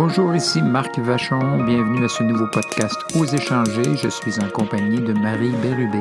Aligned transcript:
Bonjour, 0.00 0.32
ici 0.36 0.62
Marc 0.62 0.96
Vachon. 1.00 1.64
Bienvenue 1.64 2.04
à 2.04 2.08
ce 2.08 2.22
nouveau 2.22 2.46
podcast 2.46 2.94
Aux 3.16 3.26
échanger. 3.26 3.96
Je 4.00 4.08
suis 4.08 4.38
en 4.38 4.48
compagnie 4.48 5.00
de 5.00 5.12
Marie 5.12 5.50
Bérubé. 5.60 5.98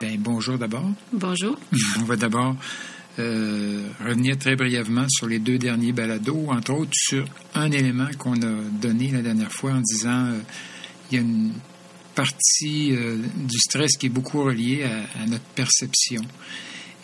Ben, 0.00 0.18
bonjour 0.18 0.58
d'abord. 0.58 0.90
Bonjour. 1.12 1.56
On 2.00 2.02
va 2.02 2.16
d'abord 2.16 2.56
euh, 3.20 3.86
revenir 4.04 4.36
très 4.36 4.56
brièvement 4.56 5.08
sur 5.08 5.28
les 5.28 5.38
deux 5.38 5.58
derniers 5.58 5.92
balados, 5.92 6.48
entre 6.48 6.72
autres 6.72 6.94
sur 6.94 7.24
un 7.54 7.70
élément 7.70 8.08
qu'on 8.18 8.42
a 8.42 8.60
donné 8.72 9.12
la 9.12 9.22
dernière 9.22 9.52
fois 9.52 9.70
en 9.70 9.80
disant 9.80 10.26
euh, 10.26 10.40
il 11.12 11.14
y 11.14 11.18
a 11.20 11.22
une 11.22 11.52
partie 12.16 12.90
euh, 12.90 13.18
du 13.36 13.58
stress 13.60 13.96
qui 13.96 14.06
est 14.06 14.08
beaucoup 14.08 14.42
reliée 14.42 14.82
à, 14.82 15.22
à 15.22 15.26
notre 15.26 15.44
perception. 15.54 16.22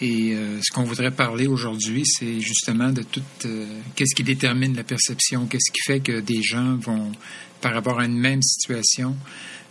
Et 0.01 0.33
euh, 0.33 0.61
ce 0.63 0.73
qu'on 0.73 0.85
voudrait 0.85 1.11
parler 1.11 1.49
aujourd'hui, 1.49 2.05
c'est 2.07 2.41
justement 2.41 2.93
de 2.93 3.03
tout 3.03 3.23
euh, 3.47 3.67
qu'est-ce 3.97 4.15
qui 4.15 4.23
détermine 4.23 4.77
la 4.77 4.85
perception, 4.85 5.47
qu'est-ce 5.47 5.73
qui 5.73 5.81
fait 5.85 6.01
que 6.01 6.21
des 6.21 6.41
gens 6.43 6.77
vont, 6.77 7.11
par 7.61 7.75
rapport 7.75 7.99
à 7.99 8.07
une 8.07 8.17
même 8.17 8.43
situation, 8.43 9.17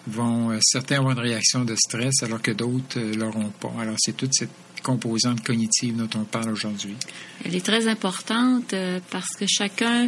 vont 0.05 0.51
euh, 0.51 0.59
certains 0.61 0.97
avoir 0.97 1.13
une 1.13 1.23
réaction 1.23 1.63
de 1.63 1.75
stress 1.75 2.23
alors 2.23 2.41
que 2.41 2.51
d'autres 2.51 2.97
euh, 2.99 3.13
l'auront 3.15 3.51
pas? 3.57 3.71
Alors 3.79 3.95
c'est 3.97 4.17
toute 4.17 4.33
cette 4.33 4.51
composante 4.83 5.43
cognitive 5.45 5.95
dont 5.95 6.09
on 6.19 6.23
parle 6.23 6.49
aujourd'hui. 6.51 6.95
Elle 7.43 7.55
est 7.55 7.65
très 7.65 7.87
importante 7.87 8.75
parce 9.09 9.35
que 9.37 9.45
chacun, 9.47 10.07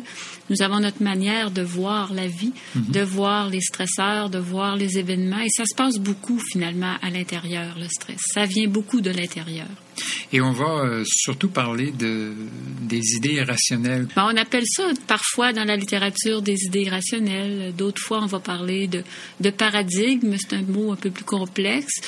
nous 0.50 0.62
avons 0.62 0.80
notre 0.80 1.04
manière 1.04 1.50
de 1.52 1.64
voir 1.64 2.14
la 2.14 2.28
vie, 2.28 2.54
de 2.76 3.02
voir 3.02 3.50
les 3.50 3.62
stresseurs, 3.62 4.30
de 4.30 4.38
voir 4.38 4.78
les 4.78 4.98
événements. 4.98 5.40
Et 5.40 5.50
ça 5.50 5.66
se 5.66 5.76
passe 5.76 5.98
beaucoup 5.98 6.40
finalement 6.52 6.96
à 7.02 7.10
l'intérieur, 7.10 7.78
le 7.78 7.88
stress. 7.90 8.20
Ça 8.34 8.46
vient 8.46 8.70
beaucoup 8.70 9.02
de 9.02 9.10
l'intérieur. 9.10 9.68
Et 10.34 10.42
on 10.42 10.52
va 10.52 10.84
euh, 10.86 11.04
surtout 11.06 11.50
parler 11.50 11.92
de, 11.92 12.34
des 12.82 13.16
idées 13.16 13.34
irrationnelles. 13.34 14.08
Ben, 14.16 14.30
on 14.34 14.38
appelle 14.38 14.66
ça 14.68 14.84
parfois 15.08 15.54
dans 15.54 15.64
la 15.66 15.76
littérature 15.76 16.42
des 16.42 16.58
idées 16.66 16.84
irrationnelles. 16.84 17.74
D'autres 17.76 18.02
fois, 18.02 18.22
on 18.24 18.28
va 18.28 18.40
parler 18.40 18.88
de, 18.88 19.04
de 19.40 19.50
paradigme. 19.50 20.36
C'est 20.40 20.54
un 20.54 20.62
mot 20.62 20.92
un 20.92 20.96
peu 20.96 21.10
plus 21.12 21.26
complexe. 21.26 22.02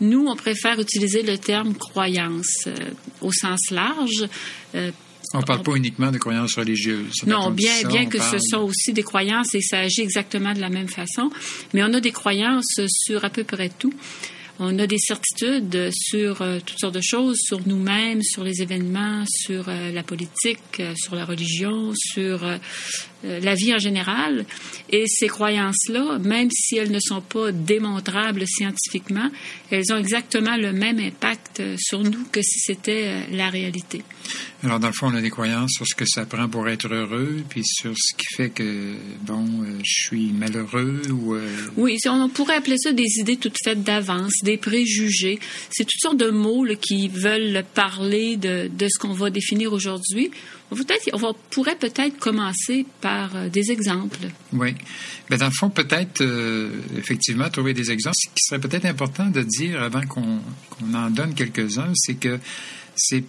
Nous, 0.00 0.26
on 0.26 0.36
préfère 0.36 0.80
utiliser 0.80 1.22
le 1.22 1.38
terme 1.38 1.74
croyance 1.74 2.64
euh, 2.66 2.74
au 3.20 3.32
sens 3.32 3.70
large. 3.70 4.26
Euh, 4.74 4.90
On 5.34 5.38
ne 5.40 5.44
parle 5.44 5.62
pas 5.62 5.74
uniquement 5.74 6.10
de 6.12 6.18
croyances 6.18 6.54
religieuses. 6.54 7.12
Non, 7.26 7.50
bien, 7.50 7.74
ça, 7.82 7.88
bien 7.88 8.06
que 8.06 8.18
parle- 8.18 8.40
ce 8.40 8.46
sont 8.48 8.58
aussi 8.62 8.92
des 8.92 9.02
croyances 9.02 9.54
et 9.54 9.60
ça 9.60 9.78
agit 9.80 10.00
exactement 10.02 10.52
de 10.54 10.60
la 10.60 10.68
même 10.70 10.88
façon, 10.88 11.30
mais 11.74 11.82
on 11.82 11.92
a 11.94 12.00
des 12.00 12.12
croyances 12.12 12.80
sur 12.88 13.24
à 13.24 13.30
peu 13.30 13.44
près 13.44 13.68
tout. 13.70 13.92
On 14.58 14.78
a 14.78 14.86
des 14.86 14.98
certitudes 14.98 15.90
sur 15.92 16.40
euh, 16.40 16.60
toutes 16.64 16.78
sortes 16.78 16.94
de 16.94 17.02
choses, 17.02 17.38
sur 17.40 17.60
nous-mêmes, 17.66 18.22
sur 18.22 18.42
les 18.42 18.62
événements, 18.62 19.24
sur 19.28 19.68
euh, 19.68 19.92
la 19.92 20.02
politique, 20.02 20.80
euh, 20.80 20.94
sur 20.96 21.14
la 21.14 21.26
religion, 21.26 21.92
sur 21.94 22.40
la 23.40 23.54
vie 23.54 23.74
en 23.74 23.78
général. 23.78 24.44
Et 24.90 25.04
ces 25.06 25.28
croyances-là, 25.28 26.18
même 26.18 26.50
si 26.50 26.76
elles 26.76 26.90
ne 26.90 27.00
sont 27.00 27.20
pas 27.20 27.52
démontrables 27.52 28.46
scientifiquement, 28.46 29.30
elles 29.70 29.92
ont 29.92 29.98
exactement 29.98 30.56
le 30.56 30.72
même 30.72 30.98
impact 30.98 31.60
euh, 31.60 31.76
sur 31.78 32.00
nous 32.02 32.24
que 32.32 32.42
si 32.42 32.58
c'était 32.60 33.04
euh, 33.06 33.20
la 33.32 33.50
réalité. 33.50 34.02
Alors, 34.62 34.80
dans 34.80 34.88
le 34.88 34.92
fond, 34.92 35.08
on 35.12 35.14
a 35.14 35.20
des 35.20 35.30
croyances 35.30 35.72
sur 35.74 35.86
ce 35.86 35.94
que 35.94 36.06
ça 36.06 36.24
prend 36.26 36.48
pour 36.48 36.68
être 36.68 36.92
heureux, 36.92 37.42
puis 37.48 37.62
sur 37.64 37.92
ce 37.96 38.14
qui 38.16 38.26
fait 38.34 38.50
que, 38.50 38.94
bon, 39.22 39.44
euh, 39.62 39.78
je 39.84 40.06
suis 40.06 40.32
malheureux 40.32 41.02
ou... 41.10 41.34
euh, 41.34 41.48
Oui, 41.76 41.98
on 42.06 42.16
on 42.26 42.28
pourrait 42.28 42.56
appeler 42.56 42.78
ça 42.78 42.92
des 42.92 43.20
idées 43.20 43.36
toutes 43.36 43.56
faites 43.62 43.84
d'avance, 43.84 44.32
des 44.42 44.56
préjugés. 44.56 45.38
C'est 45.70 45.84
toutes 45.84 46.00
sortes 46.00 46.16
de 46.16 46.30
mots 46.30 46.64
là, 46.64 46.74
qui 46.74 47.08
veulent 47.08 47.62
parler 47.74 48.36
de, 48.36 48.68
de 48.68 48.88
ce 48.88 48.98
qu'on 48.98 49.12
va 49.12 49.30
définir 49.30 49.72
aujourd'hui. 49.72 50.30
On, 50.70 51.34
pourrait 51.50 51.76
peut-être 51.76 52.18
commencer 52.18 52.86
par 53.00 53.36
euh, 53.36 53.48
des 53.48 53.70
exemples. 53.70 54.18
Oui. 54.52 54.74
Ben, 55.30 55.38
dans 55.38 55.46
le 55.46 55.52
fond, 55.52 55.70
peut-être, 55.70 56.22
euh, 56.22 56.70
effectivement, 56.98 57.48
trouver 57.50 57.72
des 57.72 57.90
exemples. 57.92 58.16
Ce 58.18 58.28
qui 58.28 58.44
serait 58.44 58.60
peut-être 58.60 58.84
important 58.84 59.26
de 59.26 59.42
dire 59.42 59.82
avant 59.82 60.04
qu'on 60.06 60.40
qu'on 60.70 60.94
en 60.94 61.10
donne 61.10 61.34
quelques-uns, 61.34 61.92
c'est 61.94 62.14
que 62.14 62.38
c'est 62.96 63.24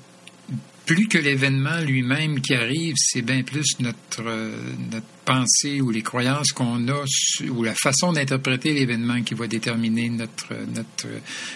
plus 0.88 1.10
que 1.10 1.18
l'événement 1.18 1.82
lui-même 1.82 2.40
qui 2.40 2.54
arrive, 2.54 2.96
c'est 2.98 3.22
bien 3.22 3.44
plus 3.44 3.78
notre, 3.82 4.26
euh, 4.26 4.56
notre 4.90 5.06
pensée 5.26 5.82
ou 5.82 5.92
les 5.92 6.02
croyances 6.02 6.54
qu'on 6.54 6.88
a 6.88 7.04
ou 7.50 7.64
la 7.64 7.76
façon 7.76 8.14
d'interpréter 8.14 8.74
l'événement 8.74 9.22
qui 9.22 9.34
va 9.34 9.48
déterminer 9.48 10.10
notre, 10.10 10.54
notre 10.74 11.08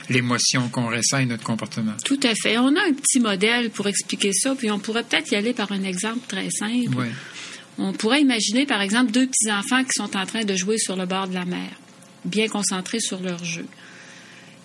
l'émotion 0.10 0.68
qu'on 0.68 0.90
ressent 0.90 1.20
et 1.20 1.26
notre 1.26 1.46
comportement. 1.46 1.94
Tout 2.04 2.20
à 2.24 2.36
fait. 2.36 2.58
On 2.58 2.76
a 2.76 2.82
un 2.82 2.94
petit 2.94 3.22
modèle 3.22 3.70
pour 3.70 3.88
expliquer 3.88 4.34
ça, 4.34 4.54
puis 4.54 4.70
on 4.70 4.80
pourrait 4.80 5.04
peut-être 5.04 5.32
y 5.32 5.36
aller 5.36 5.54
par 5.54 5.72
un 5.72 5.84
exemple 5.84 6.28
très 6.28 6.50
simple. 6.50 6.90
Oui. 6.98 7.08
On 7.78 7.94
pourrait 7.94 8.22
imaginer, 8.22 8.66
par 8.66 8.82
exemple, 8.82 9.12
deux 9.12 9.28
petits-enfants 9.28 9.86
qui 9.86 9.94
sont 9.94 10.18
en 10.18 10.26
train 10.26 10.44
de 10.44 10.56
jouer 10.58 10.78
sur 10.78 10.98
le 10.98 11.06
bord 11.06 11.30
de 11.30 11.36
la 11.36 11.46
mer, 11.46 11.70
bien 12.26 12.50
concentrés 12.50 13.00
sur 13.00 13.22
leur 13.22 13.44
jeu. 13.46 13.66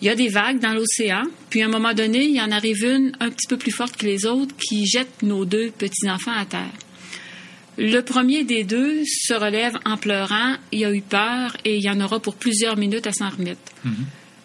Il 0.02 0.06
y 0.06 0.10
a 0.10 0.14
des 0.14 0.28
vagues 0.28 0.60
dans 0.60 0.74
l'océan, 0.74 1.22
puis 1.48 1.62
à 1.62 1.66
un 1.66 1.70
moment 1.70 1.94
donné, 1.94 2.24
il 2.24 2.34
y 2.34 2.40
en 2.40 2.50
arrive 2.50 2.84
une 2.84 3.12
un 3.20 3.30
petit 3.30 3.46
peu 3.48 3.56
plus 3.56 3.72
forte 3.72 3.96
que 3.96 4.04
les 4.04 4.26
autres 4.26 4.54
qui 4.56 4.86
jette 4.86 5.22
nos 5.22 5.44
deux 5.44 5.70
petits-enfants 5.70 6.36
à 6.36 6.44
terre. 6.44 6.72
Le 7.78 8.00
premier 8.00 8.44
des 8.44 8.64
deux 8.64 9.04
se 9.04 9.34
relève 9.34 9.78
en 9.84 9.96
pleurant, 9.96 10.56
il 10.72 10.84
a 10.84 10.92
eu 10.92 11.02
peur 11.02 11.56
et 11.64 11.76
il 11.76 11.82
y 11.82 11.90
en 11.90 12.00
aura 12.00 12.20
pour 12.20 12.34
plusieurs 12.34 12.76
minutes 12.76 13.06
à 13.06 13.12
s'en 13.12 13.28
remettre. 13.28 13.60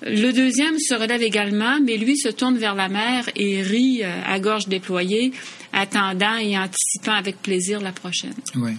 Le 0.04 0.32
deuxième 0.32 0.80
se 0.80 0.96
relève 0.96 1.22
également, 1.22 1.80
mais 1.80 1.98
lui 1.98 2.18
se 2.18 2.30
tourne 2.30 2.58
vers 2.58 2.74
la 2.74 2.90
mer 2.90 3.30
et 3.36 3.62
rit 3.62 4.02
euh, 4.04 4.22
à 4.26 4.40
gorge 4.40 4.68
déployée, 4.68 5.32
attendant 5.74 6.38
et 6.38 6.58
anticipant 6.58 7.14
avec 7.14 7.40
plaisir 7.42 7.80
la 7.82 7.92
prochaine. 7.92 8.34
Oui. 8.56 8.72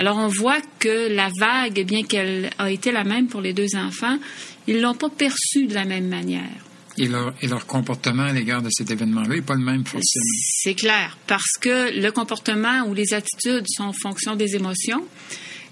Alors 0.00 0.16
on 0.16 0.28
voit 0.28 0.62
que 0.78 1.14
la 1.14 1.28
vague, 1.38 1.84
bien 1.84 2.04
qu'elle 2.04 2.48
a 2.56 2.70
été 2.70 2.90
la 2.90 3.04
même 3.04 3.26
pour 3.26 3.42
les 3.42 3.52
deux 3.52 3.76
enfants, 3.76 4.16
ils 4.66 4.80
l'ont 4.80 4.94
pas 4.94 5.10
perçue 5.10 5.66
de 5.66 5.74
la 5.74 5.84
même 5.84 6.08
manière. 6.08 6.48
Et 6.96 7.06
leur, 7.06 7.34
et 7.42 7.46
leur 7.46 7.66
comportement 7.66 8.22
à 8.22 8.32
l'égard 8.32 8.62
de 8.62 8.70
cet 8.70 8.90
événement-là 8.90 9.28
n'est 9.28 9.42
pas 9.42 9.56
le 9.56 9.62
même 9.62 9.84
forcément. 9.84 10.24
C'est 10.62 10.72
clair, 10.72 11.18
parce 11.26 11.58
que 11.60 12.00
le 12.00 12.10
comportement 12.12 12.86
ou 12.88 12.94
les 12.94 13.12
attitudes 13.12 13.66
sont 13.68 13.84
en 13.84 13.92
fonction 13.92 14.36
des 14.36 14.56
émotions. 14.56 15.04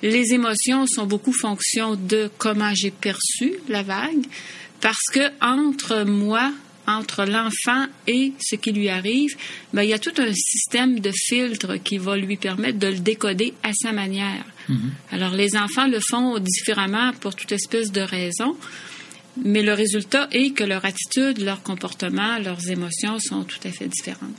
Les 0.03 0.35
émotions 0.35 0.87
sont 0.87 1.07
beaucoup 1.07 1.33
fonction 1.33 1.95
de 1.95 2.31
comment 2.37 2.75
j'ai 2.75 2.91
perçu 2.91 3.55
la 3.71 3.83
vague, 3.83 4.27
parce 4.83 5.07
que 5.11 5.21
entre 5.41 6.05
moi, 6.05 6.53
entre 6.89 7.25
l'enfant 7.25 7.87
et 8.07 8.33
ce 8.41 8.57
qui 8.57 8.73
lui 8.73 8.89
arrive, 8.89 9.37
ben, 9.73 9.83
il 9.83 9.91
y 9.91 9.95
a 9.95 9.99
tout 9.99 10.15
un 10.19 10.33
système 10.33 10.99
de 11.01 11.13
filtres 11.13 11.81
qui 11.83 11.99
va 11.99 12.17
lui 12.17 12.37
permettre 12.37 12.79
de 12.79 12.89
le 12.89 12.99
décoder 12.99 13.55
à 13.63 13.73
sa 13.75 13.93
manière. 13.93 14.45
Alors 15.13 15.33
les 15.33 15.57
enfants 15.57 15.87
le 15.87 16.01
font 16.01 16.39
différemment 16.39 17.13
pour 17.21 17.35
toute 17.35 17.53
espèce 17.53 17.91
de 17.93 18.03
raison. 18.03 18.57
Mais 19.45 19.63
le 19.63 19.73
résultat 19.73 20.29
est 20.33 20.51
que 20.55 20.65
leur 20.65 20.85
attitude, 20.85 21.39
leur 21.41 21.63
comportement, 21.63 22.39
leurs 22.39 22.69
émotions 22.71 23.19
sont 23.19 23.45
tout 23.45 23.59
à 23.65 23.71
fait 23.71 23.89
différentes. 23.89 24.35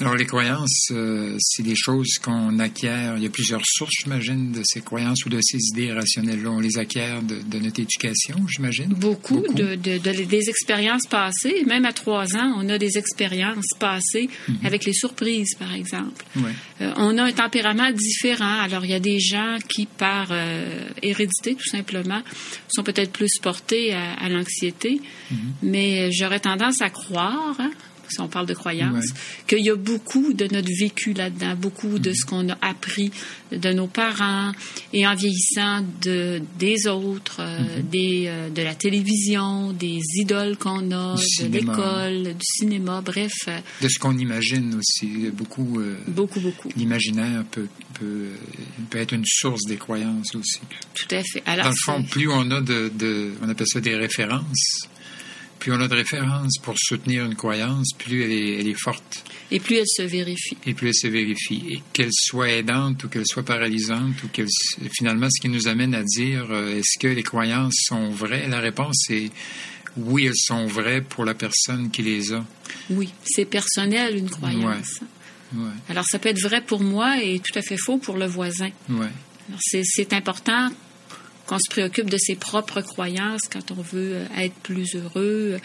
Alors, 0.00 0.14
les 0.16 0.26
croyances, 0.26 0.88
euh, 0.90 1.36
c'est 1.40 1.62
des 1.62 1.76
choses 1.76 2.18
qu'on 2.22 2.58
acquiert. 2.58 3.14
Il 3.16 3.22
y 3.22 3.26
a 3.26 3.30
plusieurs 3.30 3.62
sources, 3.64 3.94
j'imagine, 4.02 4.52
de 4.52 4.62
ces 4.64 4.80
croyances 4.80 5.24
ou 5.26 5.28
de 5.28 5.38
ces 5.42 5.58
idées 5.72 5.92
rationnelles-là. 5.92 6.50
On 6.50 6.60
les 6.60 6.78
acquiert 6.78 7.22
de, 7.22 7.36
de 7.42 7.58
notre 7.58 7.80
éducation, 7.80 8.36
j'imagine? 8.48 8.88
Beaucoup, 8.94 9.36
Beaucoup. 9.36 9.54
De, 9.54 9.74
de- 9.76 9.98
de- 9.98 10.24
des 10.24 10.48
expériences 10.48 11.06
passées. 11.06 11.64
Même 11.66 11.84
à 11.84 11.92
trois 11.92 12.36
ans, 12.36 12.54
on 12.58 12.68
a 12.68 12.78
des 12.78 12.96
expériences 12.98 13.66
passées 13.78 14.28
avec 14.64 14.84
les 14.84 14.92
surprises, 14.92 15.54
par 15.58 15.74
exemple. 15.74 16.24
Ouais. 16.36 16.52
Euh, 16.80 16.92
on 16.96 17.16
a 17.18 17.24
un 17.24 17.32
tempérament 17.32 17.90
différent. 17.92 18.60
Alors, 18.60 18.84
il 18.84 18.90
y 18.90 18.94
a 18.94 19.00
des 19.00 19.20
gens 19.20 19.58
qui, 19.68 19.86
par 19.86 20.28
euh, 20.30 20.88
hérédité, 21.02 21.54
tout 21.54 21.68
simplement, 21.68 22.22
sont 22.68 22.82
peut-être 22.82 23.12
plus 23.12 23.38
portés 23.42 23.92
à, 23.94 24.14
à 24.14 24.28
l'anxiété. 24.44 25.00
Mais 25.62 26.12
j'aurais 26.12 26.40
tendance 26.40 26.82
à 26.82 26.90
croire, 26.90 27.56
hein, 27.58 27.70
si 28.08 28.20
on 28.20 28.28
parle 28.28 28.46
de 28.46 28.54
croyance, 28.54 29.04
Ouais. 29.06 29.12
qu'il 29.46 29.64
y 29.64 29.70
a 29.70 29.76
beaucoup 29.76 30.32
de 30.32 30.46
notre 30.52 30.70
vécu 30.78 31.12
là-dedans, 31.12 31.54
beaucoup 31.56 31.98
de 31.98 32.12
ce 32.12 32.24
qu'on 32.24 32.48
a 32.50 32.58
appris 32.62 33.10
de 33.52 33.72
nos 33.72 33.86
parents 33.86 34.52
et 34.92 35.06
en 35.06 35.14
vieillissant 35.14 35.84
de, 36.02 36.40
des 36.58 36.86
autres, 36.86 37.36
euh, 37.40 37.80
des, 37.82 38.24
euh, 38.26 38.50
de 38.50 38.62
la 38.62 38.74
télévision, 38.74 39.72
des 39.72 40.00
idoles 40.16 40.56
qu'on 40.56 40.90
a, 40.92 41.14
Du 41.16 41.48
de 41.48 41.58
l'école, 41.58 42.22
du 42.34 42.44
cinéma, 42.44 43.00
bref, 43.04 43.32
euh, 43.48 43.58
De 43.82 43.88
ce 43.88 43.98
qu'on 43.98 44.16
imagine 44.18 44.74
aussi. 44.74 45.30
Beaucoup. 45.32 45.80
euh, 45.80 45.96
beaucoup, 46.08 46.40
beaucoup. 46.40 46.68
L'imaginaire 46.76 47.44
peut, 47.50 47.68
peut, 47.94 48.28
peut 48.90 48.98
être 48.98 49.12
une 49.12 49.24
source 49.26 49.64
des 49.66 49.76
croyances 49.76 50.34
aussi. 50.34 50.60
Tout 50.94 51.06
à 51.14 51.22
fait. 51.22 51.42
Alors, 51.46 51.64
Dans 51.66 51.70
le 51.70 51.76
fond, 51.76 52.02
plus 52.02 52.28
on 52.28 52.50
a 52.50 52.60
de, 52.60 52.90
de- 52.94 53.32
on 53.42 53.48
appelle 53.48 53.66
ça 53.66 53.80
des 53.80 53.94
références, 53.94 54.88
plus 55.64 55.72
on 55.72 55.80
a 55.80 55.88
de 55.88 55.94
références 55.94 56.58
pour 56.58 56.74
soutenir 56.76 57.24
une 57.24 57.36
croyance, 57.36 57.94
plus 57.96 58.22
elle 58.22 58.32
est, 58.32 58.60
elle 58.60 58.68
est 58.68 58.78
forte 58.78 59.24
et 59.50 59.58
plus 59.60 59.76
elle 59.76 59.86
se 59.86 60.02
vérifie. 60.02 60.58
et 60.66 60.74
plus 60.74 60.88
elle 60.88 60.94
se 60.94 61.06
vérifie. 61.06 61.64
Et 61.70 61.82
qu'elle 61.94 62.12
soit 62.12 62.50
aidante 62.50 63.02
ou 63.02 63.08
qu'elle 63.08 63.24
soit 63.24 63.46
paralysante 63.46 64.22
ou 64.24 64.28
qu'elle, 64.28 64.48
finalement, 64.92 65.30
ce 65.30 65.40
qui 65.40 65.48
nous 65.48 65.66
amène 65.66 65.94
à 65.94 66.02
dire, 66.02 66.48
euh, 66.50 66.78
est-ce 66.78 66.98
que 67.00 67.06
les 67.06 67.22
croyances 67.22 67.76
sont 67.86 68.10
vraies? 68.10 68.46
La 68.46 68.60
réponse 68.60 69.08
est 69.08 69.30
oui, 69.96 70.26
elles 70.26 70.36
sont 70.36 70.66
vraies 70.66 71.00
pour 71.00 71.24
la 71.24 71.32
personne 71.32 71.90
qui 71.90 72.02
les 72.02 72.34
a. 72.34 72.44
oui, 72.90 73.08
c'est 73.24 73.46
personnel 73.46 74.18
une 74.18 74.28
croyance. 74.28 75.00
Alors 75.88 76.04
ça 76.04 76.18
peut 76.18 76.28
être 76.28 76.42
vrai 76.42 76.60
pour 76.60 76.82
moi 76.82 77.22
et 77.22 77.38
tout 77.38 77.58
à 77.58 77.62
fait 77.62 77.78
faux 77.78 77.96
pour 77.96 78.18
le 78.18 78.26
voisin. 78.26 78.68
Ouais. 78.90 79.08
C'est 79.62 80.12
important 80.12 80.68
qu'on 81.46 81.58
se 81.58 81.68
préoccupe 81.70 82.10
de 82.10 82.16
ses 82.18 82.36
propres 82.36 82.80
croyances 82.80 83.48
quand 83.50 83.70
on 83.70 83.82
veut 83.82 84.16
euh, 84.16 84.26
être 84.38 84.54
plus 84.62 84.94
heureux, 84.94 85.58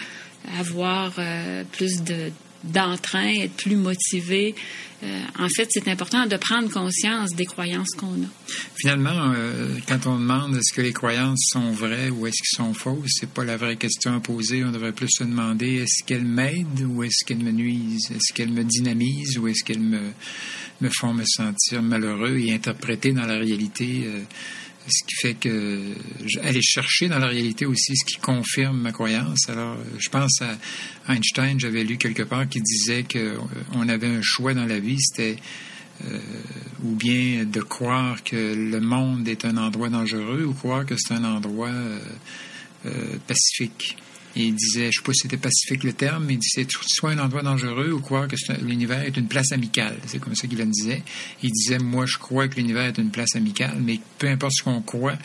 avoir 0.60 1.14
euh, 1.18 1.64
plus 1.72 2.04
de 2.04 2.32
d'entrain, 2.62 3.36
être 3.36 3.54
plus 3.54 3.78
motivé. 3.78 4.54
Euh, 5.02 5.22
en 5.40 5.48
fait, 5.48 5.70
c'est 5.70 5.88
important 5.88 6.26
de 6.26 6.36
prendre 6.36 6.70
conscience 6.70 7.34
des 7.34 7.46
croyances 7.46 7.92
qu'on 7.98 8.08
a. 8.08 8.28
Finalement, 8.76 9.34
quand 9.88 10.08
on 10.08 10.20
demande 10.20 10.58
est-ce 10.58 10.74
que 10.74 10.82
les 10.82 10.92
croyances 10.92 11.40
sont 11.54 11.72
vraies 11.72 12.10
ou 12.10 12.28
est-ce 12.28 12.36
qu'elles 12.36 12.66
sont 12.66 12.74
fausses, 12.74 13.12
c'est 13.18 13.30
pas 13.30 13.46
la 13.46 13.56
vraie 13.56 13.78
question 13.78 14.14
à 14.14 14.20
poser. 14.20 14.66
On 14.66 14.74
devrait 14.74 14.92
plus 14.92 15.08
se 15.10 15.24
demander 15.24 15.76
est-ce 15.76 16.04
qu'elles 16.04 16.26
m'aident 16.26 16.86
ou 16.86 17.02
est-ce 17.04 17.24
qu'elles 17.26 17.42
me 17.42 17.52
nuisent, 17.52 18.12
est-ce 18.14 18.34
qu'elles 18.34 18.52
me 18.52 18.66
dynamisent 18.66 19.38
ou 19.38 19.48
est-ce 19.48 19.64
qu'elles 19.64 19.80
me 19.80 20.12
me 20.82 20.90
font 20.90 21.14
me 21.14 21.26
sentir 21.26 21.82
malheureux 21.82 22.38
et 22.38 22.54
interpréter 22.54 23.12
dans 23.12 23.26
la 23.26 23.38
réalité 23.38 24.06
ce 24.88 25.04
qui 25.06 25.16
fait 25.22 25.34
que 25.36 25.94
aller 26.42 26.62
chercher 26.62 27.08
dans 27.08 27.20
la 27.20 27.28
réalité 27.28 27.66
aussi 27.66 27.96
ce 27.96 28.06
qui 28.06 28.18
confirme 28.18 28.80
ma 28.80 28.92
croyance. 28.92 29.50
Alors, 29.50 29.78
je 29.98 30.10
pense 30.10 30.42
à 30.42 30.58
Einstein, 31.14 31.60
j'avais 31.60 31.84
lu 31.84 31.98
quelque 31.98 32.24
part 32.24 32.48
qui 32.48 32.62
disait 32.62 33.04
qu'on 33.04 33.18
euh, 33.20 33.94
avait 33.94 34.08
un 34.08 34.22
choix 34.22 34.54
dans 34.54 34.66
la 34.66 34.80
vie, 34.80 34.98
c'était 35.00 35.38
euh, 36.06 36.20
ou 36.84 36.96
bien 36.96 37.46
de 37.46 37.62
croire 37.62 38.24
que 38.24 38.36
le 38.36 38.80
monde 38.80 39.28
est 39.28 39.46
un 39.46 39.58
endroit 39.58 39.90
dangereux 39.90 40.46
ou 40.46 40.54
croire 40.54 40.86
que 40.86 40.96
c'est 40.98 41.14
un 41.14 41.26
endroit 41.26 41.70
euh, 42.86 43.18
pacifique 43.28 43.98
il 44.36 44.56
disait, 44.56 44.84
je 44.84 44.88
ne 44.88 44.92
sais 44.92 45.02
pas 45.04 45.14
si 45.14 45.20
c'était 45.22 45.38
pacifique 45.38 45.84
le 45.84 45.94
terme, 45.94 46.26
mais 46.26 46.34
il 46.34 46.40
disait 46.40 46.66
soit 46.70 47.12
un 47.12 47.20
endroit 47.20 47.42
dangereux 47.42 47.92
ou 47.92 48.00
croire 48.00 48.28
que 48.28 48.36
l'univers 48.64 49.02
est 49.02 49.18
une 49.18 49.28
place 49.28 49.52
amicale? 49.52 49.98
C'est 50.06 50.20
comme 50.20 50.36
ça 50.36 50.48
qu'il 50.48 50.62
en 50.62 50.68
disait. 50.68 51.04
Il 51.42 51.52
disait, 51.52 51.80
moi, 51.80 52.06
je 52.06 52.18
crois 52.18 52.48
que 52.48 52.56
l'univers 52.56 52.86
est 52.86 52.98
une 52.98 53.12
place 53.12 53.36
amicale, 53.36 53.78
mais 53.82 54.00
peu 54.18 54.28
importe 54.28 54.54
ce 54.54 54.64
qu'on 54.64 54.82
croit, 54.82 55.18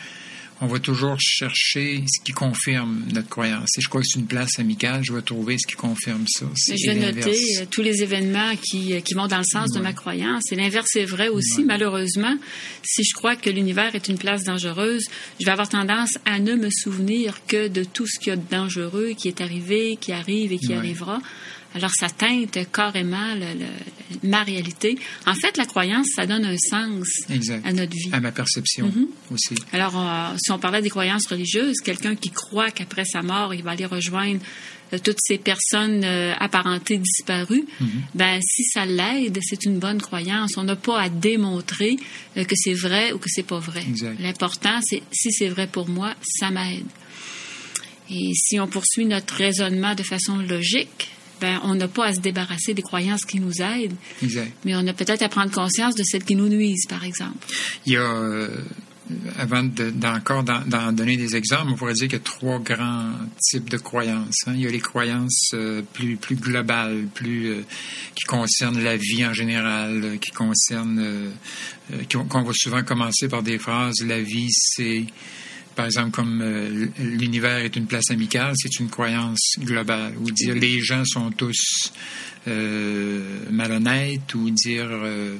on 0.61 0.67
va 0.67 0.79
toujours 0.79 1.19
chercher 1.19 2.03
ce 2.07 2.23
qui 2.23 2.31
confirme 2.31 3.03
notre 3.13 3.27
croyance. 3.27 3.69
Si 3.73 3.81
je 3.81 3.89
crois 3.89 4.01
que 4.01 4.07
c'est 4.07 4.19
une 4.19 4.27
place 4.27 4.57
amicale, 4.57 5.03
je 5.03 5.13
vais 5.13 5.21
trouver 5.21 5.57
ce 5.57 5.67
qui 5.67 5.75
confirme 5.75 6.25
ça. 6.27 6.45
Je 6.55 6.91
vais 6.91 6.95
noter 6.95 7.37
euh, 7.59 7.65
tous 7.69 7.81
les 7.81 8.03
événements 8.03 8.55
qui, 8.61 8.93
euh, 8.93 9.01
qui 9.01 9.13
vont 9.15 9.27
dans 9.27 9.39
le 9.39 9.43
sens 9.43 9.71
de 9.71 9.79
ma 9.79 9.91
croyance. 9.91 10.51
Et 10.51 10.55
l'inverse 10.55 10.95
est 10.95 11.05
vrai 11.05 11.27
aussi, 11.27 11.63
malheureusement. 11.63 12.35
Si 12.83 13.03
je 13.03 13.13
crois 13.13 13.35
que 13.35 13.49
l'univers 13.49 13.95
est 13.95 14.07
une 14.07 14.17
place 14.17 14.43
dangereuse, 14.43 15.05
je 15.41 15.45
vais 15.45 15.51
avoir 15.51 15.67
tendance 15.67 16.17
à 16.25 16.39
ne 16.39 16.55
me 16.55 16.69
souvenir 16.69 17.41
que 17.47 17.67
de 17.67 17.83
tout 17.83 18.07
ce 18.07 18.17
qu'il 18.19 18.29
y 18.29 18.33
a 18.33 18.37
de 18.37 18.49
dangereux 18.49 19.13
qui 19.17 19.27
est 19.27 19.41
arrivé, 19.41 19.97
qui 19.99 20.13
arrive 20.13 20.53
et 20.53 20.57
qui 20.57 20.73
arrivera. 20.73 21.19
Alors, 21.75 21.91
ça 21.91 22.09
teinte 22.09 22.57
carrément 22.71 23.35
ma 24.23 24.43
réalité. 24.43 24.97
En 25.25 25.35
fait, 25.35 25.57
la 25.57 25.65
croyance, 25.65 26.07
ça 26.15 26.25
donne 26.25 26.45
un 26.45 26.57
sens 26.57 27.07
à 27.63 27.73
notre 27.73 27.91
vie. 27.91 28.09
À 28.13 28.21
ma 28.21 28.31
perception 28.31 28.87
mhm. 28.87 29.07
aussi. 29.31 29.55
Alors, 29.73 29.99
euh, 29.99 30.37
si 30.37 30.51
on 30.51 30.59
parlait 30.59 30.81
des 30.81 30.89
croyances 30.89 31.27
religieuses, 31.27 31.81
quelqu'un 31.83 32.15
qui 32.15 32.29
croit 32.29 32.71
qu'après 32.71 33.03
sa 33.03 33.21
mort, 33.21 33.53
il 33.53 33.61
va 33.61 33.71
aller 33.71 33.85
rejoindre 33.85 34.39
euh, 34.93 34.99
toutes 35.03 35.17
ces 35.19 35.37
personnes 35.37 36.03
euh, 36.05 36.33
apparentées 36.39 36.97
disparues, 36.97 37.65
mhm. 37.81 37.89
ben 38.13 38.39
si 38.41 38.63
ça 38.63 38.85
l'aide, 38.85 39.37
c'est 39.41 39.65
une 39.65 39.77
bonne 39.77 40.01
croyance. 40.01 40.55
On 40.55 40.63
n'a 40.63 40.77
pas 40.77 41.01
à 41.01 41.09
démontrer 41.09 41.97
que 42.35 42.55
c'est 42.55 42.73
vrai 42.73 43.11
ou 43.11 43.17
que 43.17 43.29
c'est 43.29 43.43
pas 43.43 43.59
vrai. 43.59 43.83
L'important, 44.19 44.79
c'est 44.81 45.01
si 45.11 45.33
c'est 45.33 45.49
vrai 45.49 45.67
pour 45.67 45.89
moi, 45.89 46.13
ça 46.23 46.51
m'aide. 46.51 46.85
Et 48.09 48.33
si 48.33 48.59
on 48.59 48.67
poursuit 48.67 49.05
notre 49.05 49.33
raisonnement 49.33 49.95
de 49.95 50.03
façon 50.03 50.37
logique, 50.37 51.09
ben, 51.41 51.59
on 51.63 51.75
n'a 51.75 51.87
pas 51.87 52.05
à 52.07 52.13
se 52.13 52.19
débarrasser 52.19 52.73
des 52.73 52.81
croyances 52.81 53.25
qui 53.25 53.39
nous 53.39 53.61
aident, 53.61 53.95
mais 54.63 54.75
on 54.75 54.87
a 54.87 54.93
peut-être 54.93 55.21
à 55.21 55.29
prendre 55.29 55.51
conscience 55.51 55.95
de 55.95 56.03
celles 56.03 56.23
qui 56.23 56.35
nous 56.35 56.49
nuisent, 56.49 56.85
par 56.87 57.03
exemple. 57.03 57.45
Il 57.85 57.93
y 57.93 57.97
a, 57.97 58.01
euh, 58.01 58.49
avant 59.37 59.63
d'encore 59.63 60.43
d'en 60.43 60.91
donner 60.91 61.17
des 61.17 61.35
exemples, 61.35 61.71
on 61.71 61.75
pourrait 61.75 61.93
dire 61.93 62.07
qu'il 62.07 62.13
y 62.13 62.21
a 62.21 62.23
trois 62.23 62.59
grands 62.59 63.11
types 63.39 63.69
de 63.69 63.77
croyances. 63.77 64.47
Hein. 64.47 64.53
Il 64.55 64.61
y 64.61 64.67
a 64.67 64.71
les 64.71 64.79
croyances 64.79 65.51
euh, 65.53 65.81
plus, 65.93 66.15
plus 66.15 66.35
globales, 66.35 67.07
plus 67.13 67.47
euh, 67.47 67.65
qui 68.15 68.23
concernent 68.25 68.81
la 68.81 68.97
vie 68.97 69.25
en 69.25 69.33
général, 69.33 70.17
qui 70.21 70.31
concernent, 70.31 71.31
qu'on 72.09 72.43
va 72.43 72.53
souvent 72.53 72.83
commencer 72.83 73.27
par 73.27 73.43
des 73.43 73.59
phrases, 73.59 74.01
la 74.05 74.21
vie 74.21 74.51
c'est 74.51 75.05
par 75.75 75.85
exemple, 75.85 76.11
comme 76.11 76.41
euh, 76.41 76.87
l'univers 76.97 77.57
est 77.57 77.75
une 77.75 77.85
place 77.85 78.09
amicale, 78.11 78.53
c'est 78.55 78.79
une 78.79 78.89
croyance 78.89 79.55
globale. 79.59 80.13
Ou 80.21 80.31
dire 80.31 80.55
les 80.55 80.81
gens 80.81 81.03
sont 81.05 81.31
tous 81.31 81.91
euh, 82.47 83.39
malhonnêtes, 83.49 84.35
ou 84.35 84.49
dire, 84.51 84.87
euh, 84.89 85.37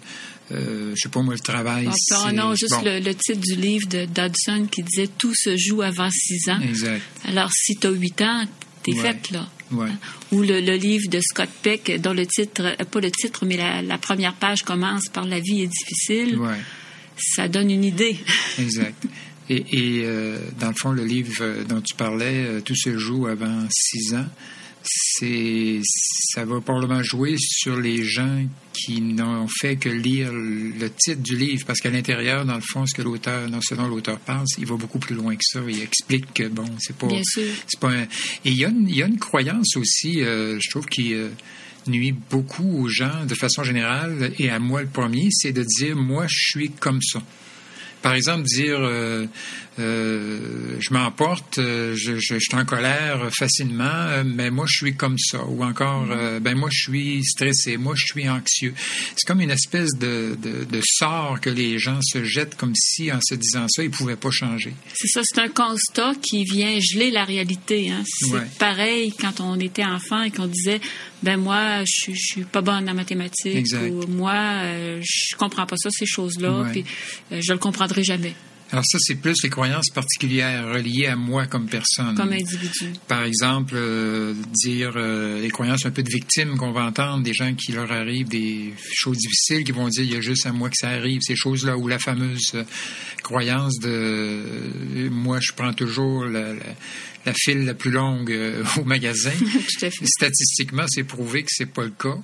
euh, 0.52 0.94
je 0.96 1.02
sais 1.02 1.10
pas 1.10 1.22
moi, 1.22 1.36
le 1.36 1.40
travail. 1.40 1.88
Ah, 2.12 2.32
non, 2.32 2.56
juste 2.56 2.84
le, 2.84 3.14
titre 3.14 3.42
du 3.42 3.56
livre 3.56 3.88
de 3.88 4.06
Dodson 4.06 4.68
qui 4.72 4.84
disait 4.84 5.10
Tout 5.18 5.34
se 5.36 5.56
joue 5.56 5.82
avant 5.82 6.10
six 6.10 6.50
ans. 6.50 6.60
Exact. 6.62 7.02
Alors, 7.28 7.52
si 7.52 7.76
tu 7.76 7.88
as 7.88 7.92
huit 7.92 8.22
ans, 8.22 8.46
t'es 8.84 8.92
es 8.92 8.96
faite, 8.96 9.32
là. 9.32 9.48
Ouais. 9.72 9.90
Ou 10.32 10.42
le, 10.42 10.60
livre 10.76 11.10
de 11.10 11.20
Scott 11.22 11.50
Peck, 11.62 12.00
dont 12.02 12.14
le 12.14 12.26
titre, 12.26 12.76
pas 12.86 13.00
le 13.00 13.12
titre, 13.12 13.46
mais 13.46 13.58
la, 13.58 13.82
la 13.82 13.98
première 13.98 14.34
page 14.34 14.64
commence 14.64 15.08
par 15.10 15.26
La 15.26 15.40
vie 15.40 15.62
est 15.62 15.68
difficile. 15.68 16.38
Ouais. 16.38 16.60
Ça 17.18 17.48
donne 17.48 17.72
une 17.72 17.84
idée. 17.84 18.18
exact. 18.60 19.06
Et, 19.50 20.02
euh, 20.04 20.40
dans 20.60 20.70
le 20.70 20.74
fond, 20.74 20.92
le 20.92 21.04
livre 21.04 21.64
dont 21.68 21.82
tu 21.82 21.96
parlais, 21.96 22.46
euh, 22.46 22.62
Tout 22.62 22.76
se 22.76 22.98
joue 22.98 23.28
avant 23.28 23.68
six 23.70 24.16
ans, 24.16 24.26
c'est 24.84 25.82
ça 25.84 26.46
va 26.46 26.62
probablement 26.62 27.02
jouer 27.02 27.36
sur 27.38 27.80
les 27.80 28.04
gens 28.04 28.46
qui 28.74 29.02
n'ont 29.02 29.48
fait 29.48 29.78
que 29.78 29.90
lire 29.90 30.32
le 30.32 30.90
titre 30.90 31.22
du 31.22 31.38
livre, 31.38 31.64
parce 31.66 31.82
qu'à 31.82 31.90
l'intérieur, 31.90 32.46
dans 32.46 32.56
le 32.56 32.62
fond, 32.62 32.86
ce 32.86 32.94
que 32.94 33.02
l'auteur, 33.02 33.50
non, 33.50 33.60
dont 33.72 33.88
l'auteur 33.88 34.20
parle, 34.20 34.46
il 34.58 34.66
va 34.66 34.76
beaucoup 34.76 35.00
plus 35.00 35.16
loin 35.16 35.36
que 35.36 35.44
ça. 35.44 35.60
Il 35.68 35.82
explique 35.82 36.34
que 36.34 36.48
bon, 36.48 36.66
c'est 36.80 36.96
pas, 36.96 37.08
c'est 37.24 37.80
pas. 37.80 37.90
Un... 37.90 38.04
Et 38.04 38.08
il 38.46 38.54
y, 38.54 38.66
a 38.66 38.70
une, 38.70 38.88
il 38.88 38.96
y 38.96 39.04
a 39.04 39.08
une 39.08 39.20
croyance 39.20 39.76
aussi, 39.78 40.22
euh, 40.22 40.60
je 40.60 40.70
trouve, 40.70 40.86
qui 40.86 41.16
nuit 41.88 42.16
beaucoup 42.32 42.84
aux 42.84 42.88
gens 42.88 43.26
de 43.26 43.36
façon 43.36 43.64
générale, 43.64 44.34
et 44.40 44.50
à 44.50 44.60
moi 44.60 44.82
le 44.82 44.88
premier, 44.88 45.30
c'est 45.32 45.52
de 45.52 45.64
dire 45.64 45.96
moi, 45.96 46.26
je 46.28 46.50
suis 46.50 46.70
comme 46.72 47.02
ça. 47.02 47.22
Par 48.06 48.14
exemple, 48.14 48.44
dire 48.44 48.78
euh, 48.82 49.26
euh, 49.80 50.78
je 50.78 50.94
m'emporte, 50.94 51.58
euh, 51.58 51.96
je, 51.96 52.18
je, 52.20 52.38
suis 52.38 52.54
en 52.54 52.64
colère 52.64 53.34
facilement, 53.34 54.24
mais 54.24 54.52
moi 54.52 54.68
je 54.68 54.76
suis 54.76 54.96
comme 54.96 55.18
ça. 55.18 55.44
Ou 55.44 55.64
encore, 55.64 56.06
mm-hmm. 56.06 56.40
ben 56.40 56.56
moi 56.56 56.70
je 56.72 56.84
suis 56.84 57.26
stressé, 57.26 57.78
moi 57.78 57.96
je 57.96 58.06
suis 58.06 58.30
anxieux. 58.30 58.76
C'est 59.16 59.26
comme 59.26 59.42
une 59.42 59.50
espèce 59.50 59.90
de, 59.98 60.38
de, 60.40 60.82
sort 60.84 61.42
que 61.42 61.50
les 61.50 61.80
gens 61.80 62.00
se 62.04 62.24
jettent 62.24 62.56
comme 62.56 62.76
si 62.76 63.12
en 63.12 63.20
se 63.24 63.34
disant 63.34 63.66
ça, 63.68 63.82
ils 63.82 63.90
pouvaient 63.90 64.16
pas 64.16 64.30
changer. 64.30 64.76
C'est 64.94 65.08
ça, 65.08 65.22
c'est 65.24 65.40
un 65.40 65.50
constat 65.50 66.14
qui 66.22 66.44
vient 66.44 66.80
geler 66.80 67.10
la 67.10 67.26
réalité. 67.26 67.90
Hein. 67.90 68.04
C'est 68.06 68.56
pareil 68.60 69.16
quand 69.20 69.40
on 69.40 69.60
était 69.60 69.84
enfant 69.84 70.22
et 70.22 70.30
qu'on 70.30 70.46
disait 70.46 70.80
ben 71.26 71.38
moi 71.38 71.84
je, 71.84 72.14
je 72.14 72.26
suis 72.34 72.44
pas 72.44 72.62
bonne 72.62 72.88
en 72.90 72.94
mathématiques 72.94 73.68
ou 73.92 74.08
moi 74.08 74.62
je 75.02 75.36
comprends 75.36 75.66
pas 75.66 75.76
ça 75.76 75.90
ces 75.90 76.06
choses-là, 76.06 76.68
puis 76.72 76.86
je 77.32 77.52
le 77.52 77.60
comprendrai 77.60 78.04
jamais. 78.04 78.34
Alors 78.72 78.84
ça, 78.84 78.98
c'est 79.00 79.16
plus 79.16 79.44
les 79.44 79.50
croyances 79.50 79.90
particulières 79.90 80.68
reliées 80.68 81.06
à 81.06 81.16
moi 81.16 81.46
comme 81.46 81.68
personne. 81.68 82.16
Comme 82.16 82.34
individu. 82.34 82.94
Par 83.08 83.24
exemple, 83.24 83.76
euh, 83.76 84.34
dire 84.64 84.94
euh, 84.96 85.40
les 85.40 85.50
croyances 85.50 85.86
un 85.86 85.92
peu 85.92 86.02
de 86.02 86.10
victimes 86.10 86.58
qu'on 86.58 86.72
va 86.72 86.86
entendre, 86.86 87.24
des 87.24 87.34
gens 87.34 87.54
qui 87.54 87.74
leur 87.74 87.92
arrivent 87.92 88.28
des 88.28 88.74
choses 88.92 89.18
difficiles, 89.18 89.64
qui 89.64 89.72
vont 89.72 89.88
dire 89.88 90.04
il 90.04 90.14
y 90.14 90.16
a 90.16 90.22
juste 90.22 90.48
à 90.48 90.52
moi 90.52 90.70
que 90.70 90.78
ça 90.78 90.90
arrive, 90.90 91.22
ces 91.22 91.36
choses-là, 91.36 91.78
ou 91.78 91.88
la 91.88 92.00
fameuse 92.00 92.52
euh, 92.56 92.64
croyance 93.22 93.80
de 93.80 95.10
moi 95.10 95.40
je 95.40 95.52
prends 95.54 95.74
toujours 95.74 96.26
la, 96.26 96.54
la, 97.26 97.34
file 97.34 97.66
la 97.66 97.76
plus 97.76 97.92
longue 97.92 98.36
au 98.78 98.84
magasin. 98.84 99.32
Tout 99.40 99.86
à 99.86 99.92
fait. 99.92 100.06
Statistiquement, 100.06 100.86
c'est 100.88 101.04
prouvé 101.04 101.44
que 101.44 101.52
c'est 101.52 101.66
pas 101.68 101.84
le 101.84 101.92
cas. 101.92 102.18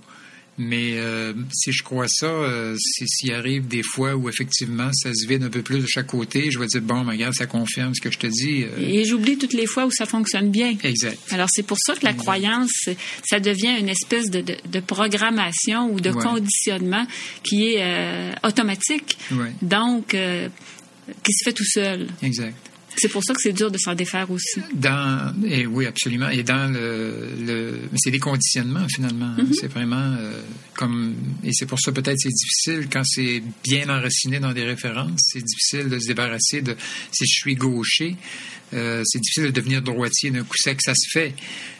Mais 0.57 0.97
euh, 0.97 1.33
si 1.51 1.71
je 1.71 1.81
crois 1.81 2.07
ça, 2.07 2.27
euh, 2.27 2.75
s'il 2.77 3.33
arrive 3.33 3.67
des 3.67 3.83
fois 3.83 4.15
où 4.15 4.29
effectivement 4.29 4.91
ça 4.93 5.13
se 5.13 5.25
vide 5.25 5.43
un 5.43 5.49
peu 5.49 5.61
plus 5.61 5.79
de 5.79 5.85
chaque 5.87 6.07
côté, 6.07 6.51
je 6.51 6.59
vais 6.59 6.67
dire 6.67 6.81
bon, 6.81 7.03
regarde, 7.03 7.33
ça 7.33 7.45
confirme 7.45 7.95
ce 7.95 8.01
que 8.01 8.11
je 8.11 8.19
te 8.19 8.27
dis. 8.27 8.63
Euh. 8.63 8.77
Et 8.79 9.05
j'oublie 9.05 9.37
toutes 9.37 9.53
les 9.53 9.65
fois 9.65 9.85
où 9.85 9.91
ça 9.91 10.05
fonctionne 10.05 10.51
bien. 10.51 10.75
Exact. 10.83 11.17
Alors 11.31 11.47
c'est 11.49 11.63
pour 11.63 11.77
ça 11.79 11.95
que 11.95 12.05
la 12.05 12.13
croyance, 12.13 12.89
ça 13.23 13.39
devient 13.39 13.75
une 13.79 13.89
espèce 13.89 14.29
de, 14.29 14.41
de, 14.41 14.79
programmation 14.81 15.91
ou 15.91 15.99
de 15.99 16.11
conditionnement 16.11 17.05
qui 17.43 17.75
est 17.75 18.35
automatique. 18.43 19.17
Donc 19.61 20.15
qui 21.23 21.33
se 21.33 21.43
fait 21.43 21.53
tout 21.53 21.65
seul. 21.65 22.07
Exact. 22.21 22.70
C'est 22.97 23.09
pour 23.09 23.23
ça 23.23 23.33
que 23.33 23.41
c'est 23.41 23.53
dur 23.53 23.71
de 23.71 23.77
s'en 23.77 23.95
défaire 23.95 24.29
aussi. 24.31 24.61
Dans, 24.73 25.33
et 25.45 25.65
oui, 25.65 25.85
absolument. 25.85 26.29
Et 26.29 26.43
dans 26.43 26.71
le, 26.71 27.29
le 27.45 27.79
c'est 27.95 28.11
des 28.11 28.19
conditionnements 28.19 28.87
finalement. 28.89 29.33
Mm-hmm. 29.35 29.53
C'est 29.53 29.67
vraiment 29.67 30.15
euh, 30.19 30.41
comme, 30.75 31.15
et 31.43 31.51
c'est 31.53 31.65
pour 31.65 31.79
ça 31.79 31.91
peut-être 31.91 32.17
c'est 32.19 32.29
difficile 32.29 32.87
quand 32.91 33.03
c'est 33.03 33.41
bien 33.63 33.89
enraciné 33.89 34.39
dans 34.39 34.53
des 34.53 34.63
références. 34.63 35.19
C'est 35.31 35.43
difficile 35.43 35.89
de 35.89 35.99
se 35.99 36.07
débarrasser 36.07 36.61
de. 36.61 36.75
Si 37.11 37.25
je 37.25 37.33
suis 37.33 37.55
gaucher, 37.55 38.15
Euh, 38.73 39.03
c'est 39.05 39.19
difficile 39.19 39.43
de 39.45 39.51
devenir 39.51 39.81
droitier 39.81 40.31
d'un 40.31 40.43
coup 40.43 40.55
sec, 40.57 40.81
ça 40.81 40.95
se 40.95 41.09
fait, 41.11 41.33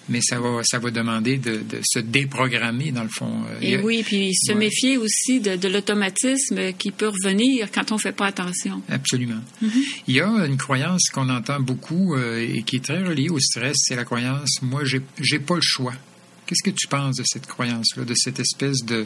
mais 0.10 0.20
ça 0.22 0.40
va, 0.40 0.64
ça 0.64 0.80
va 0.80 0.92
demander 0.92 1.38
de, 1.38 1.62
se 1.84 2.00
déprogrammer 2.00 2.92
dans 2.92 3.04
le 3.04 3.10
fond. 3.10 3.44
Euh, 3.50 3.60
Et 3.62 3.78
oui, 3.78 4.04
puis 4.04 4.34
se 4.36 4.52
méfier 4.52 4.98
aussi 4.98 5.40
de, 5.40 5.68
l'automatisme 5.68 6.74
qui 6.74 6.92
peut 6.92 7.08
revenir 7.08 7.72
quand 7.72 7.92
on 7.92 7.96
ne 7.96 8.00
fait 8.00 8.12
pas 8.12 8.28
attention. 8.28 8.82
Absolument. 8.90 9.42
Mm-hmm. 9.64 9.84
Il 10.08 10.16
y 10.16 10.22
a 10.22 10.28
une 10.46 10.58
croyance 10.58 11.10
qu'on 11.14 11.30
entend 11.30 11.60
beaucoup 11.60 12.16
euh, 12.16 12.40
et 12.40 12.64
qui 12.64 12.78
est 12.78 12.84
très 12.84 13.02
reliée 13.02 13.30
au 13.30 13.40
stress, 13.40 13.78
c'est 13.84 13.96
la 13.96 14.04
croyance 14.04 14.62
moi 14.62 14.84
j'ai, 14.84 15.02
j'ai 15.20 15.40
pas 15.40 15.56
le 15.56 15.62
choix. 15.62 15.94
Qu'est-ce 16.46 16.64
que 16.64 16.76
tu 16.76 16.88
penses 16.88 17.16
de 17.16 17.24
cette 17.24 17.48
croyance-là, 17.48 18.04
de 18.04 18.14
cette 18.14 18.40
espèce 18.40 18.84
de 18.84 19.06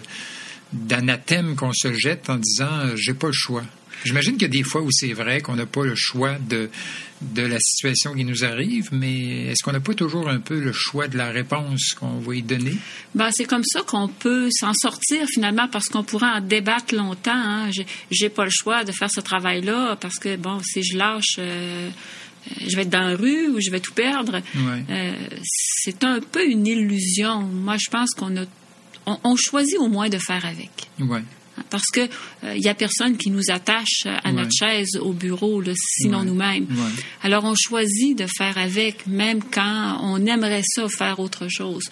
d'anathème 0.74 1.56
qu'on 1.56 1.74
se 1.74 1.94
jette 1.94 2.30
en 2.30 2.38
disant 2.38 2.96
j'ai 2.96 3.14
pas 3.14 3.28
le 3.28 3.34
choix? 3.34 3.64
J'imagine 4.06 4.34
qu'il 4.34 4.44
y 4.44 4.46
a 4.46 4.48
des 4.48 4.64
fois 4.64 4.82
où 4.82 4.92
c'est 4.92 5.14
vrai 5.14 5.42
qu'on 5.42 5.56
n'a 5.56 5.66
pas 5.66 5.84
le 5.84 5.96
choix 5.96 6.38
de, 6.38 6.70
de 7.22 7.42
la 7.42 7.60
situation 7.60 8.14
qui 8.14 8.24
nous 8.24 8.46
arrive, 8.46 8.90
mais 8.92 9.48
est-ce 9.48 9.64
qu'on 9.64 9.72
n'a 9.72 9.80
pas 9.80 9.96
toujours 9.96 10.30
un 10.30 10.40
peu 10.40 10.60
le 10.60 10.72
choix 10.72 11.08
de 11.08 11.18
la 11.18 11.32
réponse 11.32 11.94
qu'on 11.94 12.20
va 12.20 12.36
y 12.36 12.44
donner? 12.44 12.76
Ben, 13.16 13.32
c'est 13.32 13.46
comme 13.46 13.64
ça 13.64 13.82
qu'on 13.82 14.08
peut 14.08 14.50
s'en 14.52 14.74
sortir 14.74 15.28
finalement 15.28 15.68
parce 15.68 15.90
qu'on 15.90 16.04
pourrait 16.04 16.30
en 16.30 16.42
débattre 16.42 16.96
longtemps. 16.96 17.32
Hein. 17.34 17.72
J'ai 18.12 18.30
pas 18.30 18.46
le 18.46 18.52
choix 18.52 18.84
de 18.84 18.92
faire 18.92 19.10
ce 19.10 19.22
travail-là 19.22 19.98
parce 20.00 20.20
que, 20.20 20.36
bon, 20.38 20.60
si 20.64 20.84
je 20.84 20.98
lâche... 20.98 21.36
Euh, 21.40 21.90
je 22.68 22.76
vais 22.76 22.84
être 22.84 22.90
dans 22.90 23.10
la 23.10 23.16
rue 23.16 23.48
ou 23.50 23.60
je 23.60 23.72
vais 23.72 23.80
tout 23.80 23.94
perdre. 23.94 24.40
Euh, 24.56 25.14
c'est 25.44 26.04
un 26.04 26.20
peu 26.20 26.46
une 26.48 26.68
illusion. 26.68 27.42
Moi, 27.42 27.78
je 27.78 27.90
pense 27.90 28.12
qu'on 28.12 28.38
a, 28.38 28.46
on, 29.24 29.36
choisit 29.36 29.80
au 29.80 29.88
moins 29.88 30.10
de 30.10 30.18
faire 30.18 30.46
avec. 30.46 30.70
Ouais. 31.00 31.24
Parce 31.70 31.88
que 31.88 32.02
il 32.44 32.50
euh, 32.50 32.58
y 32.58 32.68
a 32.68 32.74
personne 32.74 33.18
qui 33.18 33.30
nous 33.30 33.50
attache 33.50 34.06
à 34.06 34.32
notre 34.32 34.52
chaise 34.52 34.98
au 35.00 35.14
bureau, 35.14 35.62
sinon 35.76 36.24
nous-mêmes. 36.24 36.68
Alors 37.24 37.44
on 37.46 37.56
choisit 37.56 38.18
de 38.18 38.28
faire 38.28 38.58
avec, 38.58 39.08
même 39.08 39.42
quand 39.44 40.00
on 40.02 40.26
aimerait 40.26 40.64
ça 40.64 40.88
faire 40.90 41.20
autre 41.20 41.48
chose. 41.48 41.90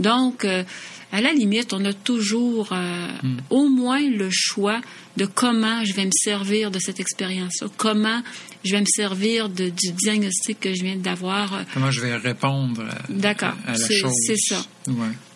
Donc, 0.00 0.44
euh, 0.44 0.64
à 1.12 1.20
la 1.20 1.32
limite, 1.32 1.72
on 1.72 1.84
a 1.84 1.92
toujours 1.92 2.70
euh, 2.72 3.08
hmm. 3.22 3.36
au 3.50 3.68
moins 3.68 4.00
le 4.00 4.30
choix 4.32 4.80
de 5.16 5.26
comment 5.26 5.84
je 5.84 5.92
vais 5.92 6.06
me 6.06 6.10
servir 6.12 6.72
de 6.72 6.80
cette 6.80 6.98
expérience-là, 6.98 7.68
comment 7.76 8.20
je 8.64 8.72
vais 8.72 8.80
me 8.80 8.86
servir 8.86 9.48
de, 9.48 9.68
du 9.68 9.92
diagnostic 9.92 10.58
que 10.58 10.74
je 10.74 10.82
viens 10.82 10.96
d'avoir. 10.96 11.64
Comment 11.72 11.92
je 11.92 12.00
vais 12.00 12.16
répondre 12.16 12.82
à, 12.82 13.12
D'accord, 13.12 13.54
c'est 13.76 14.36
ça. 14.36 14.64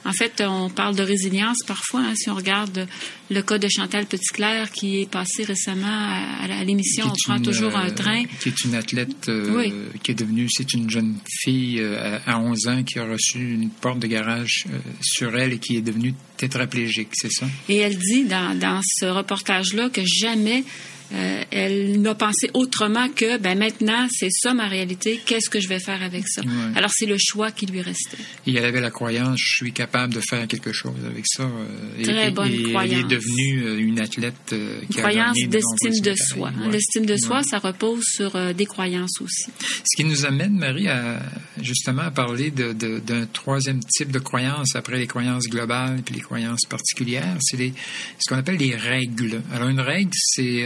En 0.09 0.13
fait, 0.13 0.41
on 0.41 0.71
parle 0.71 0.97
de 0.97 1.03
résilience 1.03 1.59
parfois. 1.67 2.01
Hein, 2.01 2.15
si 2.17 2.31
on 2.31 2.35
regarde 2.35 2.89
le 3.31 3.43
cas 3.43 3.59
de 3.59 3.69
Chantal 3.69 4.07
Petitclerc 4.07 4.71
qui 4.73 5.03
est 5.03 5.11
passée 5.11 5.45
récemment 5.45 5.87
à, 5.87 6.65
l'émission 6.65 7.05
On 7.07 7.33
prend 7.33 7.43
toujours 7.43 7.77
un 7.77 7.91
euh, 7.91 7.95
train. 7.95 8.25
Qui 8.41 8.49
est 8.49 8.65
une 8.65 8.75
athlète 8.75 9.29
euh, 9.29 9.91
qui 10.03 10.13
est 10.13 10.15
devenue, 10.15 10.49
c'est 10.51 10.73
une 10.73 10.89
jeune 10.89 11.17
fille 11.29 11.81
euh, 11.81 12.19
à 12.27 12.41
11 12.41 12.69
ans 12.69 12.83
qui 12.85 12.99
a 12.99 13.05
reçu 13.05 13.53
une 13.53 13.69
porte 13.69 13.99
de 13.99 14.07
garage 14.07 14.65
sur 15.03 15.37
elle 15.37 15.53
et 15.53 15.59
qui 15.59 15.77
est 15.77 15.83
devenue 15.83 16.15
tétraplégique, 16.39 17.11
c'est 17.13 17.31
ça? 17.31 17.47
Et 17.69 17.77
elle 17.77 17.99
dit 17.99 18.25
dans, 18.25 18.59
dans 18.59 18.81
ce 18.83 19.05
reportage-là 19.05 19.91
que 19.91 20.01
jamais 20.07 20.65
euh, 21.13 21.43
elle 21.51 22.03
n'a 22.03 22.15
pensé 22.15 22.51
autrement 22.53 23.09
que 23.09 23.39
ben 23.39 23.59
maintenant 23.59 24.07
c'est 24.11 24.31
ça 24.31 24.53
ma 24.53 24.69
réalité 24.69 25.21
qu'est-ce 25.25 25.49
que 25.49 25.59
je 25.59 25.69
vais 25.69 25.79
faire 25.79 26.03
avec 26.03 26.29
ça? 26.29 26.43
Alors 26.75 26.91
c'est 26.91 27.07
le 27.07 27.17
choix 27.19 27.51
qui 27.51 27.67
lui 27.67 27.81
restait. 27.81 28.19
Et 28.47 28.55
elle 28.55 28.65
avait 28.65 28.81
la 28.81 28.91
croyance 28.91 29.39
je 29.39 29.57
suis 29.57 29.73
capable 29.73 30.13
de 30.13 30.21
faire 30.21 30.47
quelque 30.47 30.73
chose 30.73 30.97
avec 31.07 31.25
ça 31.27 31.45
euh, 31.45 32.03
très 32.03 32.31
bonne 32.31 32.63
croyance 32.65 32.93
elle 32.93 33.01
est 33.01 33.17
devenue 33.17 33.65
euh, 33.65 33.79
une 33.79 34.01
athlète 34.01 34.35
qui 34.49 34.55
une 34.55 34.89
croyance 34.97 35.39
d'estime 35.39 36.01
de 36.01 36.15
soi 36.15 36.53
hein. 36.55 36.69
l'estime 36.71 37.07
de 37.07 37.17
soi 37.17 37.43
ça 37.43 37.59
repose 37.59 38.05
sur 38.05 38.55
des 38.55 38.67
croyances 38.67 39.21
aussi. 39.21 39.51
Ce 39.61 39.97
qui 39.97 40.05
nous 40.05 40.27
amène 40.27 40.57
Marie 40.59 40.89
à 40.89 41.21
justement 41.63 42.03
à 42.03 42.11
parler 42.11 42.51
d'un 42.51 43.27
troisième 43.33 43.81
type 43.81 44.11
de 44.11 44.19
croyance 44.19 44.77
après 44.77 44.99
les 44.99 45.07
croyances 45.07 45.49
globales 45.49 46.03
puis 46.05 46.15
les 46.15 46.21
croyances 46.21 46.67
particulières. 46.67 47.37
C'est 47.41 47.57
ce 47.57 48.29
qu'on 48.29 48.37
appelle 48.37 48.57
les 48.57 48.77
règles. 48.77 49.43
Alors 49.53 49.69
une 49.69 49.81
règle 49.81 50.11
c'est 50.13 50.65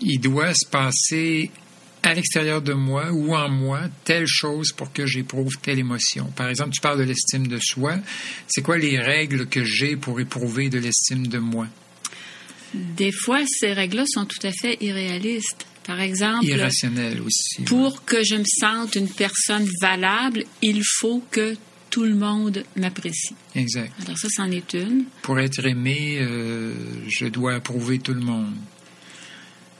il 0.00 0.18
doit 0.20 0.54
se 0.54 0.66
passer 0.66 1.50
à 2.02 2.14
l'extérieur 2.14 2.62
de 2.62 2.72
moi 2.72 3.12
ou 3.12 3.34
en 3.34 3.48
moi 3.48 3.82
telle 4.04 4.26
chose 4.26 4.72
pour 4.72 4.92
que 4.92 5.06
j'éprouve 5.06 5.58
telle 5.60 5.78
émotion. 5.78 6.26
Par 6.34 6.48
exemple, 6.48 6.70
tu 6.70 6.80
parles 6.80 6.98
de 6.98 7.04
l'estime 7.04 7.46
de 7.46 7.58
soi. 7.58 7.98
C'est 8.46 8.62
quoi 8.62 8.78
les 8.78 8.98
règles 8.98 9.46
que 9.46 9.64
j'ai 9.64 9.96
pour 9.96 10.20
éprouver 10.20 10.70
de 10.70 10.78
l'estime 10.78 11.26
de 11.26 11.38
moi? 11.38 11.66
Des 12.72 13.12
fois, 13.12 13.40
ces 13.46 13.72
règles-là 13.72 14.04
sont 14.06 14.24
tout 14.24 14.44
à 14.46 14.52
fait 14.52 14.78
irréalistes. 14.80 15.66
Par 15.86 16.00
exemple, 16.00 16.44
irrationnelles 16.44 17.20
aussi. 17.20 17.62
Pour 17.62 18.04
que 18.04 18.22
je 18.22 18.36
me 18.36 18.44
sente 18.44 18.94
une 18.94 19.08
personne 19.08 19.66
valable, 19.80 20.44
il 20.62 20.82
faut 20.84 21.22
que 21.30 21.56
tout 21.88 22.04
le 22.04 22.14
monde 22.14 22.64
m'apprécie. 22.76 23.34
Exact. 23.56 23.92
Alors 24.04 24.16
ça, 24.16 24.28
c'en 24.30 24.50
est 24.52 24.74
une. 24.74 25.04
Pour 25.22 25.40
être 25.40 25.66
aimé, 25.66 26.18
euh, 26.20 26.74
je 27.08 27.26
dois 27.26 27.54
approuver 27.54 27.98
tout 27.98 28.14
le 28.14 28.20
monde. 28.20 28.54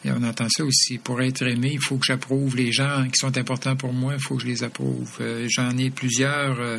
Et 0.05 0.11
on 0.11 0.23
entend 0.23 0.49
ça 0.49 0.65
aussi. 0.65 0.99
Pour 0.99 1.21
être 1.21 1.43
aimé, 1.43 1.71
il 1.75 1.81
faut 1.81 1.97
que 1.97 2.07
j'approuve 2.07 2.57
les 2.57 2.73
gens 2.73 3.07
qui 3.09 3.19
sont 3.19 3.37
importants 3.37 3.77
pour 3.77 3.93
moi, 3.93 4.15
il 4.15 4.21
faut 4.21 4.37
que 4.37 4.43
je 4.43 4.47
les 4.47 4.63
approuve. 4.63 5.11
Euh, 5.21 5.47
j'en 5.49 5.77
ai 5.77 5.91
plusieurs, 5.91 6.59
euh, 6.59 6.79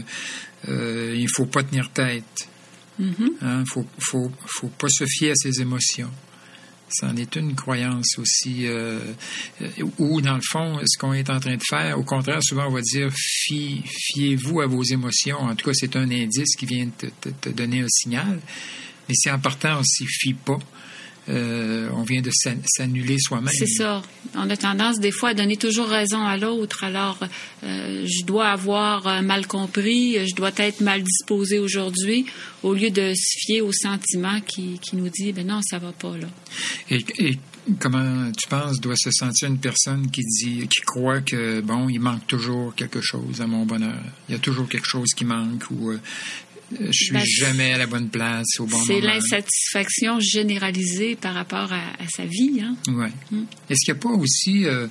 euh, 0.68 1.14
il 1.16 1.24
ne 1.24 1.30
faut 1.32 1.46
pas 1.46 1.64
tenir 1.64 1.92
tête. 1.92 2.48
Il 3.00 3.06
mm-hmm. 3.06 3.30
ne 3.42 3.48
hein, 3.48 3.64
faut, 3.66 3.86
faut, 4.00 4.32
faut, 4.46 4.68
pas 4.68 4.90
se 4.90 5.06
fier 5.06 5.32
à 5.32 5.36
ses 5.36 5.62
émotions. 5.62 6.10
Ça 6.90 7.08
en 7.08 7.16
est 7.16 7.36
une 7.36 7.56
croyance 7.56 8.18
aussi. 8.18 8.68
ou, 9.98 10.20
dans 10.20 10.36
le 10.36 10.42
fond, 10.42 10.78
ce 10.86 10.98
qu'on 10.98 11.14
est 11.14 11.30
en 11.30 11.40
train 11.40 11.56
de 11.56 11.64
faire, 11.64 11.98
au 11.98 12.04
contraire, 12.04 12.44
souvent 12.44 12.68
on 12.68 12.72
va 12.72 12.82
dire 12.82 13.10
fiez-vous 13.14 14.60
à 14.60 14.68
vos 14.68 14.84
émotions. 14.84 15.38
En 15.38 15.56
tout 15.56 15.68
cas, 15.68 15.74
c'est 15.74 15.96
un 15.96 16.12
indice 16.12 16.54
qui 16.58 16.66
vient 16.66 16.90
te, 16.90 17.06
te, 17.30 17.50
donner 17.50 17.80
un 17.80 17.88
signal. 17.88 18.42
Mais 19.08 19.16
c'est 19.16 19.30
important, 19.30 19.80
on 19.80 19.84
s'y 19.84 20.06
fie 20.06 20.34
pas. 20.34 20.60
Euh, 21.30 21.88
on 21.94 22.02
vient 22.02 22.22
de 22.22 22.32
s'annuler 22.32 23.18
soi-même. 23.20 23.54
C'est 23.54 23.68
ça. 23.68 24.02
On 24.36 24.50
a 24.50 24.58
tendance 24.58 25.00
des 25.00 25.12
fois 25.12 25.30
à 25.30 25.34
donner 25.36 25.56
toujours 25.56 25.88
raison 25.88 26.26
à 26.26 26.36
l'autre. 26.36 26.84
Alors, 26.84 27.20
euh, 27.64 28.06
je 28.08 28.26
dois 28.26 28.48
avoir 28.48 29.06
euh, 29.06 29.22
mal 29.22 29.46
compris, 29.46 30.18
je 30.28 30.34
dois 30.34 30.52
être 30.58 30.82
mal 30.82 31.04
disposé 31.04 31.60
aujourd'hui, 31.60 32.26
au 32.64 32.74
lieu 32.74 32.90
de 32.90 33.14
se 33.14 33.38
fier 33.40 33.62
au 33.62 33.72
sentiment 33.72 34.42
qui, 34.42 34.80
nous 34.94 35.10
dit, 35.10 35.32
ben 35.32 35.46
non, 35.46 35.62
ça 35.62 35.78
va 35.78 35.92
pas 35.92 36.18
là. 36.18 36.28
Et, 36.90 37.38
comment 37.80 38.32
tu 38.32 38.48
penses 38.50 38.80
doit 38.80 38.96
se 38.96 39.12
sentir 39.12 39.48
une 39.48 39.60
personne 39.60 40.10
qui 40.10 40.22
dit, 40.22 40.68
qui 40.68 40.82
croit 40.82 41.22
que 41.22 41.62
bon, 41.62 41.88
il 41.88 42.00
manque 42.00 42.26
toujours 42.26 42.74
quelque 42.74 43.02
chose 43.02 43.42
à 43.42 43.48
mon 43.48 43.66
bonheur? 43.66 44.02
Il 44.28 44.34
y 44.34 44.36
a 44.36 44.40
toujours 44.40 44.68
quelque 44.68 44.88
chose 44.88 45.10
qui 45.16 45.26
manque 45.26 45.70
ou 45.70 45.94
je 46.80 46.92
suis 46.92 47.14
ben, 47.14 47.24
jamais 47.26 47.74
à 47.74 47.78
la 47.78 47.88
bonne 47.88 48.10
place 48.10 48.60
au 48.60 48.66
bon 48.66 48.78
moment. 48.78 48.86
C'est 48.86 49.02
l'insatisfaction 49.02 50.20
généralisée 50.20 51.16
par 51.16 51.34
rapport 51.34 51.72
à, 51.74 52.08
sa 52.10 52.26
vie. 52.26 52.62
Hein? 52.62 52.76
Oui. 52.88 53.08
Hmm. 53.32 53.44
Est-ce 53.70 53.86
qu'il 53.86 53.94
n'y 53.94 54.00
a 54.00 54.02
pas 54.02 54.10
aussi 54.10 54.66
euh, 54.66 54.88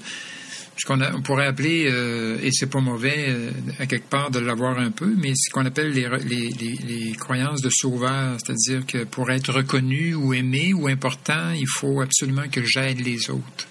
ce 0.81 0.87
qu'on 0.87 1.01
on 1.03 1.21
pourrait 1.21 1.47
appeler, 1.47 1.87
euh, 1.91 2.39
et 2.43 2.51
c'est 2.53 2.71
pas 2.71 2.81
mauvais 2.81 3.27
euh, 3.29 3.51
à 3.79 3.87
quelque 3.87 4.09
part 4.09 4.31
de 4.31 4.39
l'avoir 4.39 4.79
un 4.79 4.91
peu, 4.91 5.13
mais 5.17 5.35
ce 5.35 5.51
qu'on 5.51 5.67
appelle 5.67 5.93
les, 5.93 6.09
les, 6.25 6.51
les, 6.51 7.13
croyances 7.13 7.61
de 7.61 7.69
sauveur, 7.69 8.39
c'est-à-dire 8.39 8.87
que 8.87 9.05
pour 9.05 9.31
être 9.31 9.53
reconnu 9.53 10.15
ou 10.15 10.33
aimé 10.33 10.73
ou 10.73 10.89
important, 10.89 11.51
il 11.51 11.69
faut 11.69 12.01
absolument 12.01 12.49
que 12.51 12.65
j'aide 12.65 13.05
les 13.05 13.29
autres. 13.29 13.69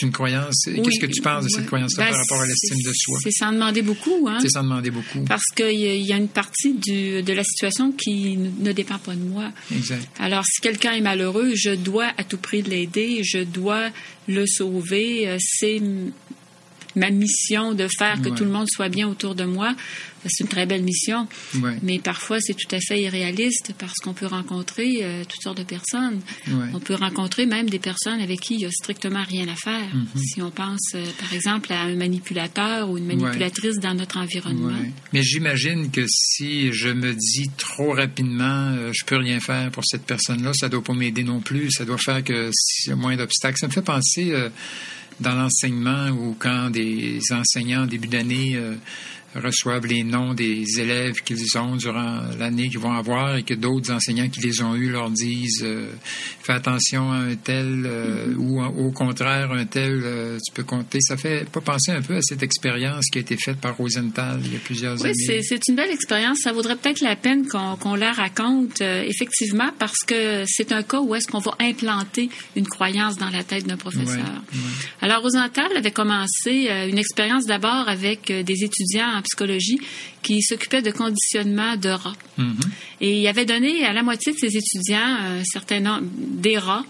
C'est 0.00 0.06
une 0.06 0.12
croyance. 0.12 0.64
Qu'est-ce 0.64 0.98
que 0.98 1.12
tu 1.12 1.20
penses 1.20 1.44
de 1.44 1.50
cette 1.50 1.66
croyance-là 1.66 2.04
par 2.04 2.12
ben, 2.12 2.18
rapport 2.18 2.40
à 2.40 2.46
l'estime 2.46 2.78
de 2.78 2.92
soi? 2.94 3.18
C'est 3.22 3.30
sans 3.32 3.52
demander 3.52 3.82
beaucoup. 3.82 4.26
Hein? 4.28 4.38
C'est 4.40 4.48
sans 4.48 4.62
demander 4.62 4.90
beaucoup. 4.90 5.20
Parce 5.26 5.44
qu'il 5.54 5.72
y, 5.72 6.12
a 6.12 6.16
une 6.16 6.28
partie 6.28 6.72
du, 6.72 7.22
de 7.22 7.32
la 7.34 7.44
situation 7.44 7.92
qui 7.92 8.38
ne 8.38 8.72
dépend 8.72 8.96
pas 8.96 9.14
de 9.14 9.20
moi. 9.20 9.52
Exact. 9.70 10.08
Alors, 10.18 10.46
si 10.46 10.62
quelqu'un 10.62 10.92
est 10.92 11.02
malheureux, 11.02 11.52
je 11.54 11.74
dois 11.74 12.06
à 12.16 12.24
tout 12.24 12.38
prix 12.38 12.62
l'aider, 12.62 13.22
je 13.24 13.40
dois 13.40 13.90
le 14.26 14.46
sauver. 14.46 15.28
Euh, 15.28 15.36
c'est 15.38 15.82
ma 16.96 17.10
mission 17.10 17.74
de 17.74 17.86
faire 17.98 18.20
que 18.20 18.28
tout 18.28 18.44
le 18.44 18.50
monde 18.50 18.68
soit 18.70 18.88
bien 18.88 19.08
autour 19.08 19.34
de 19.34 19.44
moi. 19.44 19.74
C'est 20.26 20.44
une 20.44 20.50
très 20.50 20.66
belle 20.66 20.82
mission, 20.82 21.26
mais 21.82 21.98
parfois 21.98 22.40
c'est 22.40 22.52
tout 22.54 22.74
à 22.74 22.78
fait 22.80 23.00
irréaliste 23.00 23.72
parce 23.78 23.94
qu'on 24.02 24.12
peut 24.12 24.26
rencontrer 24.26 24.98
euh, 25.02 25.24
toutes 25.26 25.40
sortes 25.42 25.58
de 25.58 25.62
personnes. 25.62 26.20
On 26.74 26.80
peut 26.80 26.94
rencontrer 26.94 27.46
même 27.46 27.70
des 27.70 27.78
personnes 27.78 28.20
avec 28.20 28.40
qui 28.40 28.54
il 28.54 28.58
n'y 28.58 28.64
a 28.66 28.70
strictement 28.70 29.24
rien 29.24 29.48
à 29.48 29.54
faire. 29.54 29.94
Mm-hmm. 29.94 30.22
Si 30.22 30.42
on 30.42 30.50
pense, 30.50 30.90
euh, 30.94 31.04
par 31.18 31.32
exemple, 31.32 31.72
à 31.72 31.82
un 31.82 31.96
manipulateur 31.96 32.90
ou 32.90 32.98
une 32.98 33.06
manipulatrice 33.06 33.78
dans 33.78 33.94
notre 33.94 34.18
environnement. 34.18 34.76
Mais 35.12 35.22
j'imagine 35.22 35.90
que 35.90 36.04
si 36.06 36.72
je 36.72 36.88
me 36.90 37.14
dis 37.14 37.50
trop 37.56 37.92
rapidement, 37.94 38.74
je 38.74 38.78
euh, 38.78 38.92
je 39.00 39.06
peux 39.06 39.16
rien 39.16 39.40
faire 39.40 39.70
pour 39.70 39.84
cette 39.86 40.04
personne-là, 40.04 40.52
ça 40.52 40.66
ne 40.66 40.72
doit 40.72 40.84
pas 40.84 40.92
m'aider 40.92 41.24
non 41.24 41.40
plus. 41.40 41.70
Ça 41.70 41.86
doit 41.86 41.96
faire 41.96 42.22
que 42.22 42.50
s'il 42.52 42.90
y 42.90 42.92
a 42.92 42.96
moins 42.96 43.16
d'obstacles. 43.16 43.58
Ça 43.58 43.66
me 43.66 43.72
fait 43.72 43.80
penser 43.82 44.34
dans 45.20 45.34
l'enseignement 45.34 46.08
ou 46.08 46.34
quand 46.38 46.70
des 46.70 47.20
enseignants 47.30 47.82
en 47.82 47.86
début 47.86 48.08
d'année 48.08 48.58
reçoivent 49.34 49.86
les 49.86 50.02
noms 50.02 50.34
des 50.34 50.80
élèves 50.80 51.22
qu'ils 51.22 51.56
ont 51.56 51.76
durant 51.76 52.22
l'année 52.38 52.68
qu'ils 52.68 52.80
vont 52.80 52.92
avoir 52.92 53.36
et 53.36 53.44
que 53.44 53.54
d'autres 53.54 53.92
enseignants 53.92 54.28
qui 54.28 54.40
les 54.40 54.60
ont 54.60 54.74
eus 54.74 54.90
leur 54.90 55.10
disent 55.10 55.62
euh, 55.62 55.88
fais 56.42 56.54
attention 56.54 57.12
à 57.12 57.16
un 57.16 57.36
tel 57.36 57.84
euh, 57.86 58.26
mm-hmm. 58.26 58.36
ou 58.36 58.60
au 58.60 58.90
contraire 58.90 59.52
un 59.52 59.66
tel 59.66 60.00
euh, 60.02 60.38
tu 60.44 60.52
peux 60.52 60.64
compter. 60.64 61.00
Ça 61.00 61.16
fait 61.16 61.48
pas 61.48 61.60
penser 61.60 61.92
un 61.92 62.02
peu 62.02 62.16
à 62.16 62.22
cette 62.22 62.42
expérience 62.42 63.06
qui 63.06 63.18
a 63.18 63.20
été 63.20 63.36
faite 63.36 63.58
par 63.58 63.76
Rosenthal 63.76 64.40
il 64.44 64.52
y 64.52 64.56
a 64.56 64.58
plusieurs 64.58 65.00
années. 65.04 65.14
Oui, 65.28 65.42
c'est 65.42 65.68
une 65.68 65.76
belle 65.76 65.90
expérience. 65.90 66.40
Ça 66.40 66.52
vaudrait 66.52 66.76
peut-être 66.76 67.00
la 67.00 67.14
peine 67.14 67.46
qu'on 67.46 67.94
la 67.94 68.12
raconte 68.12 68.80
effectivement 68.80 69.70
parce 69.78 70.00
que 70.00 70.44
c'est 70.46 70.72
un 70.72 70.82
cas 70.82 71.00
où 71.00 71.14
est-ce 71.14 71.28
qu'on 71.28 71.38
va 71.38 71.54
implanter 71.60 72.30
une 72.56 72.66
croyance 72.66 73.16
dans 73.16 73.30
la 73.30 73.44
tête 73.44 73.66
d'un 73.66 73.76
professeur. 73.76 74.42
Alors 75.00 75.22
Rosenthal 75.22 75.68
avait 75.76 75.90
commencé 75.92 76.68
une 76.88 76.98
expérience 76.98 77.46
d'abord 77.46 77.88
avec 77.88 78.26
des 78.32 78.64
étudiants 78.64 79.19
psychologie 79.22 79.80
qui 80.22 80.42
s'occupait 80.42 80.82
de 80.82 80.90
conditionnement 80.90 81.76
de 81.76 81.88
rats. 81.88 82.16
Mm-hmm. 82.38 82.68
Et 83.00 83.20
il 83.20 83.26
avait 83.26 83.46
donné 83.46 83.84
à 83.84 83.92
la 83.92 84.02
moitié 84.02 84.32
de 84.32 84.38
ses 84.38 84.56
étudiants 84.56 84.98
un 84.98 85.44
certain 85.44 85.80
nombre 85.80 86.06
des 86.16 86.58
rats 86.58 86.84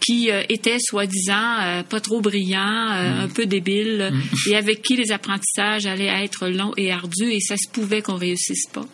qui 0.00 0.30
euh, 0.30 0.42
étaient 0.48 0.78
soi-disant 0.78 1.60
euh, 1.60 1.82
pas 1.82 2.00
trop 2.00 2.20
brillants, 2.20 2.60
euh, 2.60 3.02
mm-hmm. 3.02 3.24
un 3.24 3.28
peu 3.28 3.46
débiles, 3.46 4.10
mm-hmm. 4.10 4.50
et 4.50 4.56
avec 4.56 4.82
qui 4.82 4.96
les 4.96 5.12
apprentissages 5.12 5.86
allaient 5.86 6.24
être 6.24 6.48
longs 6.48 6.72
et 6.76 6.90
ardus, 6.90 7.32
et 7.32 7.40
ça 7.40 7.56
se 7.56 7.68
pouvait 7.68 8.02
qu'on 8.02 8.16
réussisse 8.16 8.66
pas. 8.72 8.86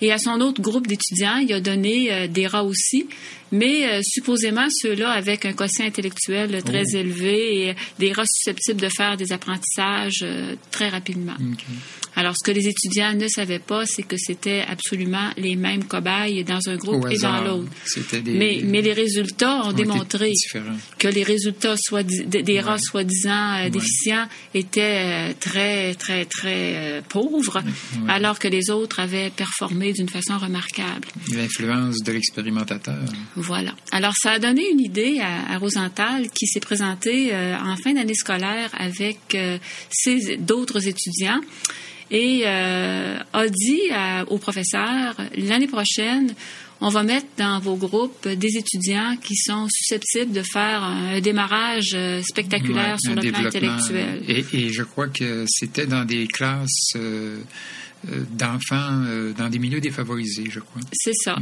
Et 0.00 0.12
à 0.12 0.18
son 0.18 0.40
autre 0.40 0.60
groupe 0.60 0.86
d'étudiants, 0.86 1.36
il 1.36 1.52
a 1.52 1.60
donné 1.60 2.28
des 2.28 2.46
rats 2.46 2.64
aussi, 2.64 3.06
mais 3.52 4.02
supposément 4.02 4.66
ceux-là 4.70 5.10
avec 5.10 5.44
un 5.44 5.52
quotient 5.52 5.86
intellectuel 5.86 6.62
très 6.64 6.84
oh. 6.94 6.96
élevé 6.96 7.68
et 7.68 7.74
des 7.98 8.12
rats 8.12 8.26
susceptibles 8.26 8.80
de 8.80 8.88
faire 8.88 9.16
des 9.16 9.32
apprentissages 9.32 10.24
très 10.70 10.88
rapidement. 10.88 11.36
Alors, 12.16 12.34
ce 12.36 12.44
que 12.44 12.52
les 12.52 12.68
étudiants 12.68 13.12
ne 13.14 13.26
savaient 13.26 13.58
pas, 13.58 13.86
c'est 13.86 14.04
que 14.04 14.16
c'était 14.16 14.64
absolument 14.68 15.30
les 15.36 15.56
mêmes 15.56 15.84
cobayes 15.84 16.44
dans 16.44 16.68
un 16.68 16.76
groupe 16.76 17.06
et 17.10 17.18
dans 17.18 17.42
l'autre. 17.42 17.68
Mais, 18.26 18.60
mais 18.64 18.82
les 18.82 18.92
résultats 18.92 19.66
ont, 19.66 19.72
démontré 19.72 20.32
que 20.98 21.08
les 21.08 21.24
résultats 21.24 21.76
soit, 21.76 22.04
des 22.04 22.60
rats 22.60 22.78
soi-disant 22.78 23.56
euh, 23.56 23.68
déficients 23.68 24.26
étaient 24.54 25.30
euh, 25.30 25.32
très, 25.38 25.94
très, 25.94 26.24
très 26.24 26.76
euh, 26.76 27.00
pauvres, 27.08 27.62
alors 28.08 28.38
que 28.38 28.48
les 28.48 28.70
autres 28.70 29.00
avaient 29.00 29.30
performé 29.30 29.92
d'une 29.92 30.08
façon 30.08 30.38
remarquable. 30.38 31.08
L'influence 31.32 31.96
de 32.04 32.12
l'expérimentateur. 32.12 33.04
Voilà. 33.36 33.74
Alors, 33.90 34.14
ça 34.16 34.32
a 34.32 34.38
donné 34.38 34.62
une 34.70 34.80
idée 34.80 35.20
à, 35.20 35.58
Rosenthal 35.58 36.30
qui 36.30 36.46
s'est 36.46 36.60
présenté 36.60 37.32
en 37.34 37.76
fin 37.76 37.92
d'année 37.92 38.14
scolaire 38.14 38.70
avec 38.78 39.36
d'autres 40.38 40.86
étudiants 40.86 41.40
et 42.10 42.42
euh, 42.44 43.18
a 43.32 43.48
dit 43.48 43.90
au 44.28 44.38
professeur, 44.38 45.16
l'année 45.36 45.66
prochaine, 45.66 46.34
on 46.80 46.88
va 46.88 47.02
mettre 47.02 47.26
dans 47.38 47.60
vos 47.60 47.76
groupes 47.76 48.28
des 48.28 48.56
étudiants 48.56 49.16
qui 49.22 49.36
sont 49.36 49.66
susceptibles 49.70 50.32
de 50.32 50.42
faire 50.42 50.82
un 50.82 51.20
démarrage 51.20 51.92
euh, 51.94 52.20
spectaculaire 52.22 53.00
sur 53.00 53.14
le 53.14 53.22
plan 53.30 53.46
intellectuel. 53.46 54.22
Et, 54.28 54.72
je 54.72 54.82
crois 54.82 55.08
que 55.08 55.44
c'était 55.48 55.86
dans 55.86 56.04
des 56.04 56.26
classes... 56.26 56.96
Euh, 58.08 58.14
euh, 58.14 58.24
d'enfants 58.30 59.04
euh, 59.06 59.32
dans 59.32 59.48
des 59.48 59.58
milieux 59.58 59.80
défavorisés, 59.80 60.46
je 60.50 60.60
crois. 60.60 60.80
C'est 60.92 61.14
ça. 61.14 61.36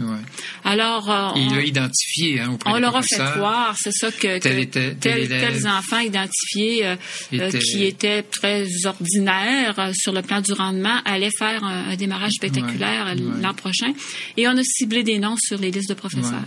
Alors, 0.64 1.11
euh, 1.11 1.31
il 1.37 1.54
l'a 1.54 1.62
identifié 1.62 2.40
hein, 2.40 2.57
On 2.66 2.78
leur 2.78 2.97
a 2.97 3.02
fait 3.02 3.16
croire, 3.16 3.76
c'est 3.78 3.92
ça, 3.92 4.11
que, 4.11 4.38
tels 4.38 5.66
enfants 5.66 6.00
identifiés 6.00 6.97
qui 7.31 7.85
étaient 7.85 8.23
très 8.23 8.66
ordinaires 8.85 9.90
sur 9.95 10.12
le 10.12 10.23
plan 10.23 10.40
du 10.40 10.52
rendement 10.52 11.00
allaient 11.04 11.31
faire 11.37 11.64
un, 11.64 11.97
démarrage 11.97 12.33
spectaculaire 12.33 13.14
l'an 13.16 13.54
prochain. 13.54 13.92
Et 14.37 14.49
on 14.49 14.57
a 14.57 14.62
ciblé 14.62 15.02
des 15.02 15.19
noms 15.19 15.37
sur 15.37 15.59
les 15.59 15.71
listes 15.71 15.88
de 15.88 15.95
professeurs. 15.95 16.47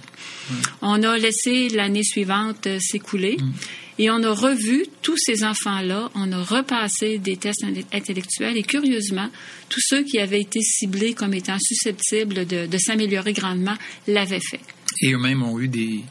On 0.82 1.02
a 1.04 1.18
laissé 1.18 1.70
l'année 1.70 2.04
suivante 2.04 2.68
s'écouler. 2.80 3.38
Mm. 3.40 3.52
Et 3.98 4.10
on 4.10 4.22
a 4.24 4.34
revu 4.34 4.86
tous 5.02 5.18
ces 5.18 5.44
enfants-là, 5.44 6.12
on 6.16 6.32
a 6.34 6.44
repassé 6.44 7.18
des 7.18 7.38
tests 7.38 7.64
intellectuels 7.94 8.58
et 8.58 8.64
curieusement, 8.64 9.30
tous 9.70 9.80
ceux 9.80 10.04
qui 10.04 10.20
avaient 10.20 10.42
été 10.42 10.60
ciblés 10.62 11.14
comme 11.14 11.34
étant 11.34 11.58
susceptibles 11.60 12.46
de, 12.46 12.66
de 12.68 12.78
s'améliorer 12.78 13.32
grandement 13.32 13.76
l'avaient 14.08 14.42
fait. 14.42 14.60
Et 15.02 15.14
eux-mêmes 15.14 15.44
ont 15.44 15.60
eu 15.60 15.70
des, 15.70 16.04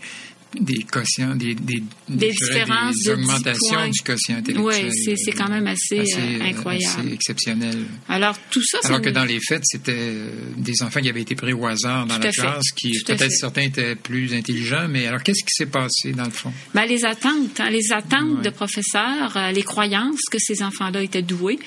des 0.61 0.83
quotients, 0.85 1.35
des, 1.35 1.55
des, 1.55 1.83
des 2.09 2.31
différences, 2.31 2.99
des 3.03 3.11
augmentations 3.11 3.89
du 3.89 4.01
quotient 4.03 4.37
intellectuel. 4.37 4.91
Oui, 5.07 5.17
c'est 5.17 5.33
quand 5.33 5.49
même 5.49 5.67
assez, 5.67 6.01
euh, 6.01 6.43
incroyable. 6.43 7.01
Assez 7.01 7.13
exceptionnel. 7.13 7.85
Alors, 8.09 8.37
tout 8.51 8.63
ça, 8.65 8.79
Alors 8.85 9.01
que 9.01 9.11
dans 9.11 9.25
les 9.25 9.41
faits, 9.41 9.63
c'était 9.65 9.93
euh, 9.97 10.31
des 10.57 10.83
enfants 10.83 11.01
qui 11.01 11.09
avaient 11.09 11.23
été 11.23 11.35
pris 11.35 11.53
au 11.53 11.67
hasard 11.67 12.07
dans 12.07 12.19
la 12.19 12.31
classe, 12.31 12.71
qui 12.73 12.93
peut-être 13.05 13.33
certains 13.33 13.63
étaient 13.63 13.97
plus 13.97 14.35
intelligents, 14.35 14.87
mais 14.89 15.07
alors 15.07 15.23
qu'est-ce 15.23 15.45
qui 15.45 15.55
s'est 15.55 15.67
passé 15.67 16.13
dans 16.13 16.25
le 16.25 16.31
fond? 16.31 16.53
Ben, 16.75 16.87
les 16.87 17.05
attentes, 17.05 17.61
hein, 17.61 17.71
les 17.71 17.93
attentes 17.93 18.43
de 18.43 18.51
professeurs, 18.51 19.37
euh, 19.37 19.51
les 19.51 19.63
croyances 19.63 20.23
que 20.31 20.39
ces 20.39 20.63
enfants-là 20.63 21.03
étaient 21.03 21.23
doués, 21.23 21.59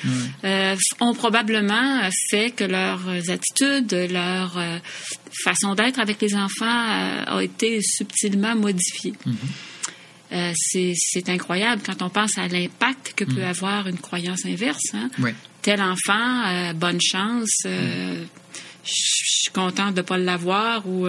ont 1.00 1.14
probablement 1.14 2.10
fait 2.30 2.52
que 2.52 2.64
leurs 2.64 3.30
attitudes, 3.30 3.94
leur 4.12 4.58
façon 5.44 5.76
d'être 5.76 6.00
avec 6.00 6.22
les 6.22 6.36
enfants 6.36 6.66
a 6.66 7.40
été 7.42 7.80
subtilement 7.82 8.56
modifiée 8.56 9.14
Mhm. 9.26 9.38
Euh, 10.34 10.52
c'est 10.56 11.30
incroyable 11.30 11.82
quand 11.86 12.02
on 12.02 12.10
pense 12.10 12.38
à 12.38 12.48
l'impact 12.48 13.14
que 13.16 13.24
peut 13.24 13.42
mhm. 13.42 13.48
avoir 13.48 13.88
une 13.88 13.98
croyance 13.98 14.46
inverse. 14.46 14.94
Hein. 14.94 15.10
Tel 15.62 15.82
enfant, 15.82 16.48
euh, 16.48 16.74
bonne 16.74 17.00
chance. 17.02 17.64
Euh, 17.66 18.26
je 18.88 19.42
suis 19.44 19.52
contente 19.52 19.94
de 19.94 20.02
ne 20.02 20.06
pas 20.06 20.18
l'avoir. 20.18 20.88
Ou, 20.88 21.08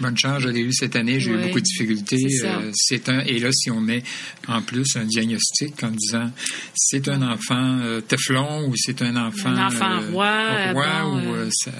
Bonne 0.00 0.16
chance, 0.16 0.42
je 0.42 0.48
l'ai 0.48 0.60
eu 0.60 0.72
cette 0.72 0.96
année, 0.96 1.20
j'ai 1.20 1.30
eu 1.30 1.36
beaucoup 1.36 1.60
de 1.60 1.64
difficultés. 1.64 2.26
C'est 2.74 3.08
un 3.08 3.20
et 3.20 3.38
là, 3.38 3.52
si 3.52 3.70
on 3.70 3.80
met 3.80 4.02
en 4.48 4.62
plus 4.62 4.96
un 4.96 5.04
diagnostic 5.04 5.82
en 5.82 5.90
disant 5.90 6.30
c'est 6.74 7.08
un 7.08 7.22
enfant 7.22 7.80
Teflon 8.08 8.68
ou 8.68 8.74
c'est 8.76 9.02
un 9.02 9.16
enfant 9.16 9.50
un 9.50 9.66
enfant 9.66 10.00
roi, 10.10 10.72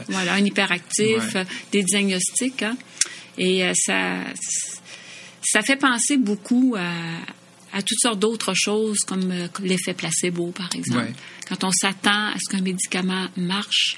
voilà 0.09 0.35
un 0.35 0.45
hyperactif, 0.45 1.37
des 1.73 1.83
diagnostics, 1.83 2.63
hein. 2.63 2.77
et 3.39 3.73
ça 3.75 4.25
ça 5.43 5.63
fait 5.63 5.77
penser 5.77 6.17
beaucoup 6.17 6.77
à, 6.79 7.83
toutes 7.83 8.01
sortes 8.01 8.19
d'autres 8.19 8.55
choses, 8.55 9.01
comme, 9.01 9.31
euh, 9.31 9.49
l'effet 9.63 9.95
placebo, 9.95 10.53
par 10.53 10.71
exemple. 10.75 11.13
Quand 11.49 11.65
on 11.65 11.71
s'attend 11.71 12.29
à 12.29 12.35
ce 12.39 12.51
qu'un 12.51 12.63
médicament 12.63 13.27
marche, 13.37 13.97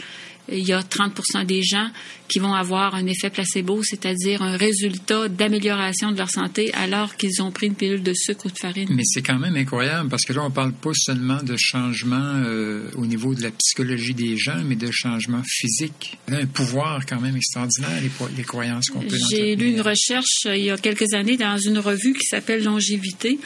il 0.48 0.66
y 0.66 0.72
a 0.72 0.80
30% 0.80 1.46
des 1.46 1.62
gens 1.62 1.88
qui 2.28 2.38
vont 2.38 2.52
avoir 2.52 2.94
un 2.94 3.06
effet 3.06 3.30
placebo, 3.30 3.82
c'est-à-dire 3.82 4.42
un 4.42 4.56
résultat 4.56 5.28
d'amélioration 5.28 6.10
de 6.12 6.18
leur 6.18 6.30
santé 6.30 6.72
alors 6.74 7.16
qu'ils 7.16 7.42
ont 7.42 7.50
pris 7.50 7.68
une 7.68 7.74
pilule 7.74 8.02
de 8.02 8.12
sucre 8.12 8.46
ou 8.46 8.50
de 8.50 8.58
farine. 8.58 8.88
Mais 8.90 9.04
c'est 9.04 9.22
quand 9.22 9.38
même 9.38 9.56
incroyable 9.56 10.08
parce 10.08 10.24
que 10.24 10.32
là, 10.32 10.42
on 10.42 10.48
ne 10.48 10.54
parle 10.54 10.72
pas 10.72 10.94
seulement 10.94 11.42
de 11.42 11.56
changement 11.56 12.42
euh, 12.44 12.90
au 12.96 13.06
niveau 13.06 13.34
de 13.34 13.42
la 13.42 13.50
psychologie 13.50 14.14
des 14.14 14.36
gens, 14.36 14.62
mais 14.64 14.76
de 14.76 14.90
changement 14.90 15.42
physique. 15.44 16.18
Il 16.28 16.34
a 16.34 16.38
un 16.38 16.46
pouvoir 16.46 17.06
quand 17.06 17.20
même 17.20 17.36
extraordinaire, 17.36 18.00
les, 18.36 18.42
croyances 18.42 18.88
qu'on 18.88 19.00
peut 19.00 19.16
J'ai 19.30 19.54
lu 19.54 19.70
une 19.70 19.80
recherche 19.80 20.46
euh, 20.46 20.56
il 20.56 20.64
y 20.64 20.70
a 20.70 20.76
quelques 20.76 21.14
années 21.14 21.36
dans 21.36 21.58
une 21.58 21.78
revue 21.78 22.14
qui 22.14 22.26
s'appelle 22.26 22.64
Longévité 22.64 23.38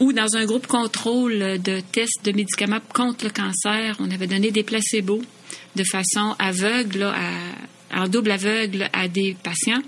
où 0.00 0.12
dans 0.12 0.36
un 0.36 0.44
groupe 0.46 0.66
contrôle 0.66 1.60
de 1.62 1.80
tests 1.92 2.24
de 2.24 2.32
médicaments 2.32 2.80
contre 2.92 3.24
le 3.24 3.30
cancer, 3.30 3.96
on 4.00 4.10
avait 4.10 4.26
donné 4.26 4.50
des 4.50 4.64
placebos 4.64 5.22
de 5.76 5.84
façon 5.84 6.34
aveugle, 6.38 7.12
en 7.92 8.08
double 8.08 8.30
aveugle 8.30 8.88
à 8.92 9.08
des 9.08 9.36
patients, 9.42 9.82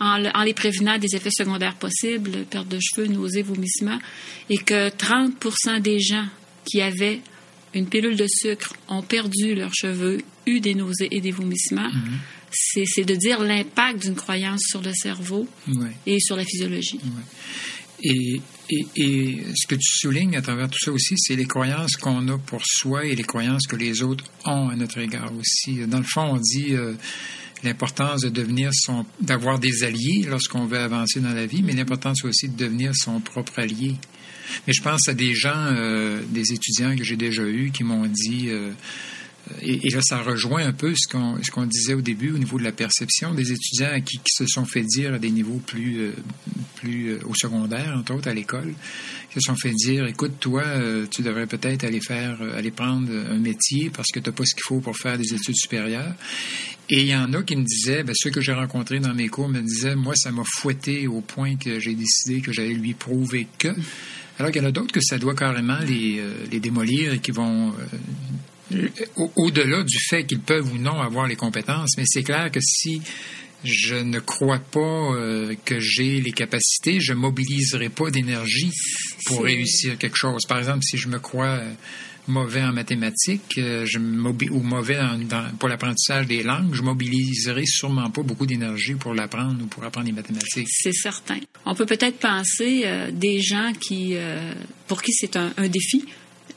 en, 0.00 0.18
les 0.44 0.54
prévenant 0.54 0.98
des 0.98 1.14
effets 1.14 1.30
secondaires 1.30 1.76
possibles, 1.76 2.44
perte 2.48 2.68
de 2.68 2.78
cheveux, 2.80 3.06
nausées, 3.06 3.42
vomissements, 3.42 3.98
et 4.48 4.58
que 4.58 4.88
30 4.88 5.80
des 5.80 6.00
gens 6.00 6.26
qui 6.64 6.80
avaient 6.80 7.20
une 7.74 7.86
pilule 7.86 8.16
de 8.16 8.26
sucre 8.28 8.74
ont 8.88 9.02
perdu 9.02 9.54
leurs 9.54 9.74
cheveux, 9.74 10.22
eu 10.46 10.60
des 10.60 10.74
nausées 10.74 11.08
et 11.10 11.20
des 11.20 11.30
vomissements. 11.30 11.88
Mm-hmm. 11.88 12.84
C'est 12.84 13.04
de 13.04 13.14
dire 13.14 13.40
l'impact 13.40 14.02
d'une 14.02 14.16
croyance 14.16 14.62
sur 14.68 14.82
le 14.82 14.92
cerveau 14.92 15.46
et 16.04 16.18
sur 16.18 16.34
la 16.34 16.44
physiologie. 16.44 16.98
Et, 18.02 18.40
et, 18.96 19.42
ce 19.54 19.66
que 19.66 19.74
tu 19.74 19.98
soulignes 19.98 20.36
à 20.36 20.42
travers 20.42 20.68
tout 20.68 20.78
ça 20.78 20.90
aussi, 20.92 21.14
c'est 21.18 21.36
les 21.36 21.46
croyances 21.46 21.96
qu'on 21.96 22.26
a 22.28 22.38
pour 22.38 22.64
soi 22.64 23.04
et 23.04 23.14
les 23.14 23.24
croyances 23.24 23.66
que 23.66 23.76
les 23.76 24.02
autres 24.02 24.24
ont 24.46 24.68
à 24.68 24.76
notre 24.76 24.98
égard 24.98 25.32
aussi. 25.34 25.86
Dans 25.86 25.98
le 25.98 26.04
fond, 26.04 26.22
on 26.22 26.36
dit 26.38 26.74
euh, 26.74 26.94
l'importance 27.62 28.22
de 28.22 28.28
devenir 28.28 28.70
son, 28.72 29.04
d'avoir 29.20 29.58
des 29.58 29.84
alliés 29.84 30.24
lorsqu'on 30.28 30.66
veut 30.66 30.78
avancer 30.78 31.20
dans 31.20 31.34
la 31.34 31.46
vie, 31.46 31.62
mais 31.62 31.72
l'importance 31.72 32.24
aussi 32.24 32.48
de 32.48 32.56
devenir 32.56 32.94
son 32.94 33.20
propre 33.20 33.58
allié. 33.58 33.96
Mais 34.66 34.72
je 34.72 34.82
pense 34.82 35.08
à 35.08 35.14
des 35.14 35.34
gens, 35.34 35.54
euh, 35.54 36.22
des 36.28 36.52
étudiants 36.52 36.96
que 36.96 37.04
j'ai 37.04 37.16
déjà 37.16 37.42
eus 37.42 37.70
qui 37.70 37.84
m'ont 37.84 38.06
dit 38.06 38.46
euh, 38.48 38.72
et, 39.62 39.88
là, 39.90 40.00
ça 40.02 40.22
rejoint 40.22 40.64
un 40.64 40.72
peu 40.72 40.94
ce 40.94 41.08
qu'on 41.08 41.38
qu'on 41.52 41.66
disait 41.66 41.94
au 41.94 42.00
début 42.00 42.32
au 42.32 42.38
niveau 42.38 42.58
de 42.58 42.64
la 42.64 42.72
perception 42.72 43.34
des 43.34 43.52
étudiants 43.52 44.00
qui, 44.00 44.20
se 44.26 44.46
sont 44.46 44.64
fait 44.64 44.82
dire 44.82 45.14
à 45.14 45.18
des 45.18 45.30
niveaux 45.30 45.60
plus 45.66 46.00
euh, 46.00 46.12
plus 46.76 47.16
au 47.24 47.34
secondaire, 47.34 47.94
entre 47.96 48.14
autres 48.14 48.28
à 48.28 48.34
l'école, 48.34 48.72
qui 49.30 49.34
se 49.34 49.40
sont 49.40 49.56
fait 49.56 49.72
dire, 49.72 50.06
écoute, 50.06 50.40
toi, 50.40 50.64
tu 51.10 51.22
devrais 51.22 51.46
peut-être 51.46 51.84
aller 51.84 52.00
faire 52.00 52.40
aller 52.56 52.70
prendre 52.70 53.10
un 53.12 53.38
métier 53.38 53.90
parce 53.90 54.08
que 54.08 54.18
tu 54.18 54.30
n'as 54.30 54.34
pas 54.34 54.46
ce 54.46 54.54
qu'il 54.54 54.64
faut 54.64 54.80
pour 54.80 54.96
faire 54.96 55.18
des 55.18 55.34
études 55.34 55.56
supérieures. 55.56 56.14
Et 56.92 57.02
il 57.02 57.06
y 57.06 57.14
en 57.14 57.32
a 57.34 57.42
qui 57.44 57.54
me 57.54 57.62
disaient, 57.62 58.02
ben, 58.02 58.14
ceux 58.16 58.30
que 58.30 58.40
j'ai 58.40 58.52
rencontrés 58.52 58.98
dans 58.98 59.14
mes 59.14 59.28
cours 59.28 59.48
me 59.48 59.60
disaient, 59.60 59.94
moi, 59.94 60.16
ça 60.16 60.32
m'a 60.32 60.42
fouetté 60.44 61.06
au 61.06 61.20
point 61.20 61.54
que 61.56 61.78
j'ai 61.78 61.94
décidé 61.94 62.40
que 62.40 62.52
j'allais 62.52 62.74
lui 62.74 62.94
prouver 62.94 63.46
que. 63.58 63.68
Alors 64.40 64.50
qu'il 64.50 64.60
y 64.60 64.64
en 64.64 64.68
a 64.68 64.72
d'autres 64.72 64.92
que 64.92 65.00
ça 65.00 65.16
doit 65.16 65.36
carrément 65.36 65.78
les, 65.86 66.18
euh, 66.18 66.32
les 66.50 66.58
démolir 66.58 67.12
et 67.12 67.20
qui 67.20 67.30
vont 67.30 67.68
euh, 67.68 67.72
au-delà 69.36 69.82
du 69.82 69.98
fait 69.98 70.24
qu'ils 70.24 70.40
peuvent 70.40 70.72
ou 70.72 70.78
non 70.78 71.00
avoir 71.00 71.26
les 71.26 71.36
compétences. 71.36 71.96
Mais 71.96 72.04
c'est 72.06 72.22
clair 72.22 72.50
que 72.50 72.60
si 72.60 73.02
je 73.64 73.96
ne 73.96 74.18
crois 74.20 74.58
pas 74.58 74.80
euh, 74.80 75.54
que 75.64 75.78
j'ai 75.80 76.20
les 76.20 76.32
capacités, 76.32 77.00
je 77.00 77.12
mobiliserai 77.12 77.88
pas 77.88 78.10
d'énergie 78.10 78.72
pour 79.26 79.42
réussir 79.42 79.98
quelque 79.98 80.16
chose. 80.16 80.46
Par 80.46 80.58
exemple, 80.58 80.82
si 80.82 80.96
je 80.96 81.08
me 81.08 81.18
crois 81.18 81.60
mauvais 82.30 82.62
en 82.62 82.72
mathématiques 82.72 83.58
euh, 83.58 83.84
je 83.84 83.98
ou 83.98 84.60
mauvais 84.60 84.98
pour 85.58 85.68
l'apprentissage 85.68 86.26
des 86.26 86.42
langues, 86.42 86.74
je 86.74 86.82
mobiliserai 86.82 87.66
sûrement 87.66 88.10
pas 88.10 88.22
beaucoup 88.22 88.46
d'énergie 88.46 88.94
pour 88.94 89.14
l'apprendre 89.14 89.62
ou 89.62 89.66
pour 89.66 89.84
apprendre 89.84 90.06
les 90.06 90.12
mathématiques. 90.12 90.68
C'est 90.70 90.92
certain. 90.92 91.38
On 91.66 91.74
peut 91.74 91.86
peut-être 91.86 92.18
penser 92.18 92.82
euh, 92.84 93.10
des 93.10 93.40
gens 93.40 93.72
qui, 93.78 94.14
euh, 94.14 94.52
pour 94.86 95.02
qui 95.02 95.12
c'est 95.12 95.36
un, 95.36 95.50
défi, 95.68 96.04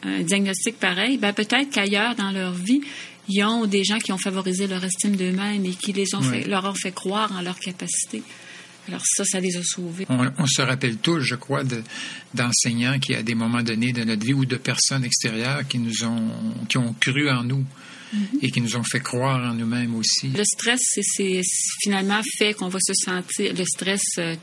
un 0.06 0.22
diagnostic 0.22 0.80
pareil, 0.80 1.18
ben 1.18 1.34
peut-être 1.34 1.70
qu'ailleurs 1.72 2.16
dans 2.16 2.32
leur 2.32 2.54
vie, 2.54 2.82
ils 3.30 3.44
ont 3.44 3.66
des 3.66 3.84
gens 3.84 4.00
qui 4.00 4.12
ont 4.12 4.18
favorisé 4.18 4.68
leur 4.68 4.84
estime 4.84 5.16
d'eux-mêmes 5.16 5.66
et 5.66 5.72
qui 5.72 5.94
les 5.94 6.14
ont 6.16 6.22
fait, 6.22 6.46
leur 6.46 6.66
ont 6.66 6.74
fait 6.74 6.92
croire 6.92 7.32
en 7.32 7.42
leur 7.42 7.60
capacité. 7.60 8.22
Alors 8.88 9.02
ça, 9.06 9.24
ça 9.24 9.40
les 9.40 9.56
a 9.56 9.64
sauvés. 9.64 10.06
On, 10.10 10.46
se 10.46 10.62
rappelle 10.62 10.98
tous, 10.98 11.22
je 11.22 11.36
crois, 11.36 11.64
d'enseignants 12.34 13.00
qui, 13.00 13.16
à 13.16 13.24
des 13.24 13.36
moments 13.36 13.64
donnés 13.64 13.94
de 13.94 14.04
notre 14.04 14.26
vie, 14.26 14.34
ou 14.34 14.46
de 14.46 14.58
personnes 14.58 15.06
extérieures 15.06 15.66
qui 15.68 15.80
nous 15.80 16.04
ont, 16.04 16.32
qui 16.68 16.78
ont 16.78 16.94
cru 17.00 17.30
en 17.30 17.44
nous. 17.44 17.64
Mm-hmm. 18.14 18.38
Et 18.44 18.52
qui 18.52 18.62
nous 18.62 18.76
ont 18.78 18.84
fait 18.84 19.00
croire 19.00 19.40
en 19.52 19.56
nous-mêmes 19.56 19.96
aussi. 19.96 20.28
Le 20.28 20.44
stress, 20.44 20.82
c'est 21.02 21.42
finalement 21.82 22.22
fait 22.38 22.54
qu'on 22.54 22.68
va 22.68 22.78
se 22.80 22.94
sentir. 22.94 23.56
Le 23.58 23.66
stress 23.66 24.04
euh, 24.20 24.36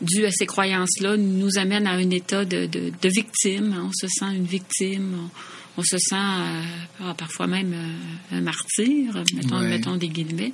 dû 0.00 0.26
à 0.26 0.30
ces 0.30 0.46
croyances-là 0.46 1.16
nous 1.16 1.58
amène 1.58 1.86
à 1.86 1.92
un 1.92 2.10
état 2.10 2.44
de, 2.44 2.66
de, 2.66 2.92
de 3.00 3.08
victime. 3.08 3.74
On 3.82 3.92
se 3.92 4.06
sent 4.08 4.34
une 4.34 4.46
victime 4.46 5.28
on 5.76 5.82
se 5.82 5.98
sent 5.98 6.14
euh, 6.14 6.62
ah, 7.00 7.14
parfois 7.16 7.46
même 7.46 7.72
euh, 7.74 8.36
un 8.36 8.40
martyr, 8.40 9.22
mettons, 9.34 9.96
des 9.96 10.08
guillemets. 10.08 10.52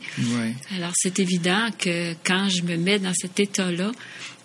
Alors, 0.77 0.93
c'est 0.95 1.19
évident 1.21 1.69
que 1.79 2.15
quand 2.25 2.49
je 2.49 2.63
me 2.63 2.77
mets 2.77 2.99
dans 2.99 3.15
cet 3.15 3.39
état-là, 3.39 3.93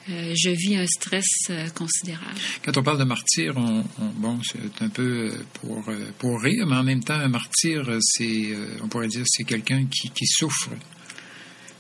euh, 0.10 0.33
je 0.36 0.49
vis 0.51 0.77
un 0.77 0.86
stress 0.86 1.51
considérable. 1.73 2.39
Quand 2.63 2.77
on 2.77 2.83
parle 2.83 2.99
de 2.99 3.03
martyr, 3.03 3.53
on, 3.57 3.83
bon, 4.15 4.39
c'est 4.43 4.83
un 4.83 4.89
peu 4.89 5.31
pour, 5.53 5.83
pour 6.19 6.41
rire, 6.41 6.65
mais 6.67 6.75
en 6.75 6.83
même 6.83 7.03
temps, 7.03 7.15
un 7.15 7.27
martyr, 7.27 7.97
c'est, 8.01 8.55
on 8.83 8.88
pourrait 8.88 9.10
dire, 9.10 9.23
c'est 9.25 9.43
quelqu'un 9.43 9.86
qui, 9.86 10.10
qui 10.12 10.27
souffre 10.27 10.69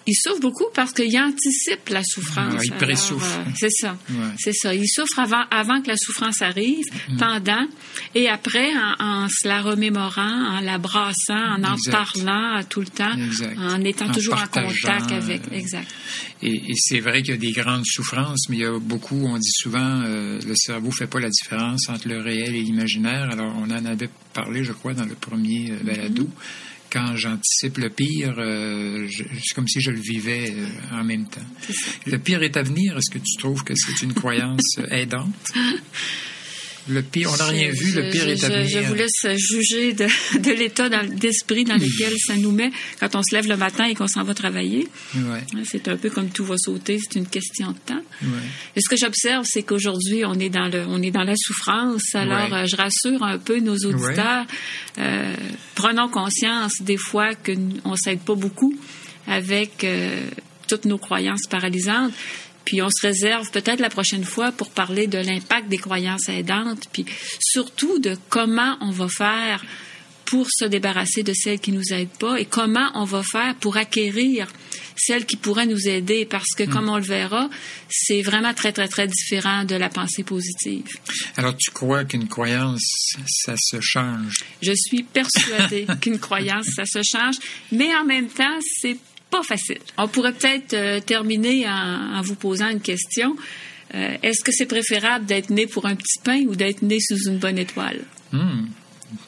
il 0.07 0.15
souffre 0.15 0.39
beaucoup 0.39 0.67
parce 0.73 0.93
qu'il 0.93 1.15
anticipe 1.19 1.89
la 1.89 2.01
souffrance. 2.01 2.63
il 2.63 2.71
pressouffre. 2.71 3.39
Euh, 3.39 3.51
c'est 3.55 3.69
ça. 3.69 3.97
C'est 4.37 4.53
ça. 4.53 4.73
Il 4.73 4.87
souffre 4.87 5.19
avant, 5.19 5.43
avant 5.51 5.81
que 5.81 5.89
la 5.89 5.97
souffrance 5.97 6.41
arrive, 6.41 6.85
mm. 7.09 7.17
pendant, 7.17 7.67
et 8.15 8.29
après, 8.29 8.71
en, 8.99 9.27
se 9.27 9.47
la 9.47 9.61
remémorant, 9.61 10.57
en 10.57 10.61
la 10.61 10.77
brassant, 10.77 11.35
en 11.35 11.63
en 11.63 11.75
parlant 11.91 12.61
tout 12.69 12.79
le 12.79 12.87
temps, 12.87 13.15
en 13.57 13.83
étant 13.83 14.09
toujours 14.09 14.41
en 14.41 14.47
contact 14.47 15.11
avec. 15.11 15.41
Euh, 15.51 15.55
exact. 15.55 15.93
Et, 16.41 16.61
c'est 16.75 17.01
vrai 17.01 17.21
qu'il 17.21 17.31
y 17.31 17.37
a 17.37 17.37
des 17.37 17.51
grandes 17.51 17.85
souffrances, 17.85 18.47
mais 18.49 18.57
il 18.57 18.61
y 18.61 18.65
a 18.65 18.79
beaucoup, 18.79 19.25
on 19.25 19.37
dit 19.37 19.51
souvent, 19.51 20.03
euh, 20.05 20.39
le 20.47 20.55
cerveau 20.55 20.91
fait 20.91 21.07
pas 21.07 21.19
la 21.19 21.29
différence 21.29 21.89
entre 21.89 22.07
le 22.07 22.21
réel 22.21 22.55
et 22.55 22.61
l'imaginaire. 22.61 23.29
Alors, 23.31 23.53
on 23.57 23.69
en 23.69 23.85
avait 23.85 24.09
parlé, 24.33 24.63
je 24.63 24.71
crois, 24.71 24.93
dans 24.93 25.05
le 25.05 25.15
premier 25.15 25.73
balado. 25.83 26.23
Mm-hmm 26.23 26.67
quand 26.91 27.15
j'anticipe 27.15 27.77
le 27.77 27.89
pire, 27.89 28.35
euh, 28.37 29.07
c'est 29.09 29.53
comme 29.55 29.67
si 29.67 29.81
je 29.81 29.91
le 29.91 29.99
vivais 29.99 30.53
euh, 30.55 30.99
en 30.99 31.03
même 31.03 31.27
temps. 31.27 31.41
Le 32.05 32.17
pire 32.17 32.43
est 32.43 32.57
à 32.57 32.63
venir. 32.63 32.97
Est-ce 32.97 33.11
que 33.11 33.19
tu 33.19 33.37
trouves 33.37 33.63
que 33.63 33.73
c'est 33.75 34.03
une 34.03 34.13
croyance 34.13 34.77
euh, 34.79 34.87
aidante? 34.89 35.51
Le 36.89 37.01
pire, 37.01 37.29
on 37.33 37.37
n'a 37.37 37.45
rien 37.45 37.71
vu, 37.71 37.93
le 37.93 38.09
pire 38.09 38.27
est 38.27 38.43
à 38.43 38.49
venir. 38.49 38.67
Je 38.67 38.87
vous 38.87 38.93
laisse 38.93 39.27
juger 39.35 39.93
de, 39.93 40.07
l'état 40.57 40.89
d'esprit 40.89 41.63
dans 41.63 41.75
lequel 41.75 42.13
ça 42.17 42.35
nous 42.35 42.51
met 42.51 42.71
quand 42.99 43.15
on 43.15 43.23
se 43.23 43.35
lève 43.35 43.47
le 43.47 43.57
matin 43.57 43.85
et 43.85 43.95
qu'on 43.95 44.07
s'en 44.07 44.23
va 44.23 44.33
travailler. 44.33 44.87
Ouais. 45.15 45.43
C'est 45.65 45.87
un 45.87 45.97
peu 45.97 46.09
comme 46.09 46.29
tout 46.29 46.45
va 46.45 46.57
sauter, 46.57 46.99
c'est 46.99 47.19
une 47.19 47.27
question 47.27 47.71
de 47.71 47.77
temps. 47.85 48.01
Ouais. 48.21 48.29
Et 48.75 48.81
ce 48.81 48.89
que 48.89 48.95
j'observe, 48.95 49.45
c'est 49.45 49.63
qu'aujourd'hui, 49.63 50.23
on 50.25 50.35
est 50.35 50.49
dans 50.49 50.67
le, 50.67 50.85
on 50.87 51.01
est 51.01 51.11
dans 51.11 51.23
la 51.23 51.35
souffrance. 51.35 52.15
Alors, 52.15 52.65
je 52.65 52.75
rassure 52.75 53.23
un 53.23 53.37
peu 53.37 53.59
nos 53.59 53.77
auditeurs. 53.77 54.45
Euh, 54.97 55.35
prenons 55.75 56.09
conscience 56.09 56.81
des 56.81 56.97
fois 56.97 57.35
qu'on 57.35 57.95
s'aide 57.95 58.19
pas 58.19 58.35
beaucoup 58.35 58.73
avec 59.27 59.83
euh, 59.83 60.21
toutes 60.67 60.85
nos 60.85 60.97
croyances 60.97 61.47
paralysantes. 61.49 62.13
Puis 62.67 62.81
on 62.81 62.89
se 62.89 63.07
réserve 63.07 63.49
peut-être 63.51 63.79
la 63.79 63.89
prochaine 63.89 64.25
fois 64.25 64.51
pour 64.51 64.71
parler 64.71 65.07
de 65.07 65.17
l'impact 65.17 65.69
des 65.69 65.77
croyances 65.77 66.27
aidantes, 66.27 66.89
puis 66.91 67.05
surtout 67.39 67.97
de 67.99 68.17
comment 68.27 68.75
on 68.81 68.91
va 68.91 69.07
faire 69.07 69.63
pour 70.25 70.47
se 70.51 70.65
débarrasser 70.65 71.23
de 71.23 71.31
celles 71.31 71.61
qui 71.61 71.71
nous 71.71 71.93
aident 71.93 72.17
pas 72.19 72.37
et 72.37 72.43
comment 72.43 72.91
on 72.93 73.05
va 73.05 73.23
faire 73.23 73.55
pour 73.55 73.77
acquérir 73.77 74.47
celles 74.97 75.25
qui 75.25 75.37
pourraient 75.37 75.65
nous 75.65 75.87
aider 75.87 76.25
parce 76.25 76.55
que, 76.57 76.63
comme 76.63 76.87
hmm. 76.87 76.89
on 76.89 76.97
le 76.97 77.03
verra, 77.03 77.49
c'est 77.87 78.21
vraiment 78.21 78.53
très, 78.53 78.73
très, 78.73 78.89
très 78.89 79.07
différent 79.07 79.63
de 79.63 79.75
la 79.75 79.87
pensée 79.87 80.23
positive. 80.23 80.87
Alors, 81.37 81.55
tu 81.55 81.71
crois 81.71 82.03
qu'une 82.03 82.27
croyance, 82.27 83.15
ça 83.27 83.55
se 83.55 83.79
change? 83.79 84.43
Je 84.61 84.73
suis 84.73 85.03
persuadée 85.03 85.87
qu'une 86.01 86.19
croyance, 86.19 86.65
ça 86.75 86.83
se 86.83 87.01
change, 87.01 87.35
mais 87.71 87.95
en 87.95 88.03
même 88.03 88.27
temps, 88.27 88.59
c'est 88.81 88.97
pas 89.29 89.43
facile. 89.43 89.79
On 89.97 90.07
pourrait 90.07 90.33
peut-être 90.33 90.73
euh, 90.73 90.99
terminer 90.99 91.67
en, 91.67 92.21
vous 92.21 92.35
posant 92.35 92.69
une 92.69 92.81
question. 92.81 93.35
Euh, 93.93 94.17
est-ce 94.23 94.43
que 94.43 94.51
c'est 94.51 94.65
préférable 94.65 95.25
d'être 95.25 95.49
né 95.49 95.67
pour 95.67 95.85
un 95.85 95.95
petit 95.95 96.19
pain 96.23 96.41
ou 96.47 96.55
d'être 96.55 96.81
né 96.81 96.99
sous 96.99 97.29
une 97.29 97.37
bonne 97.37 97.57
étoile? 97.57 98.01
Hmm, 98.31 98.65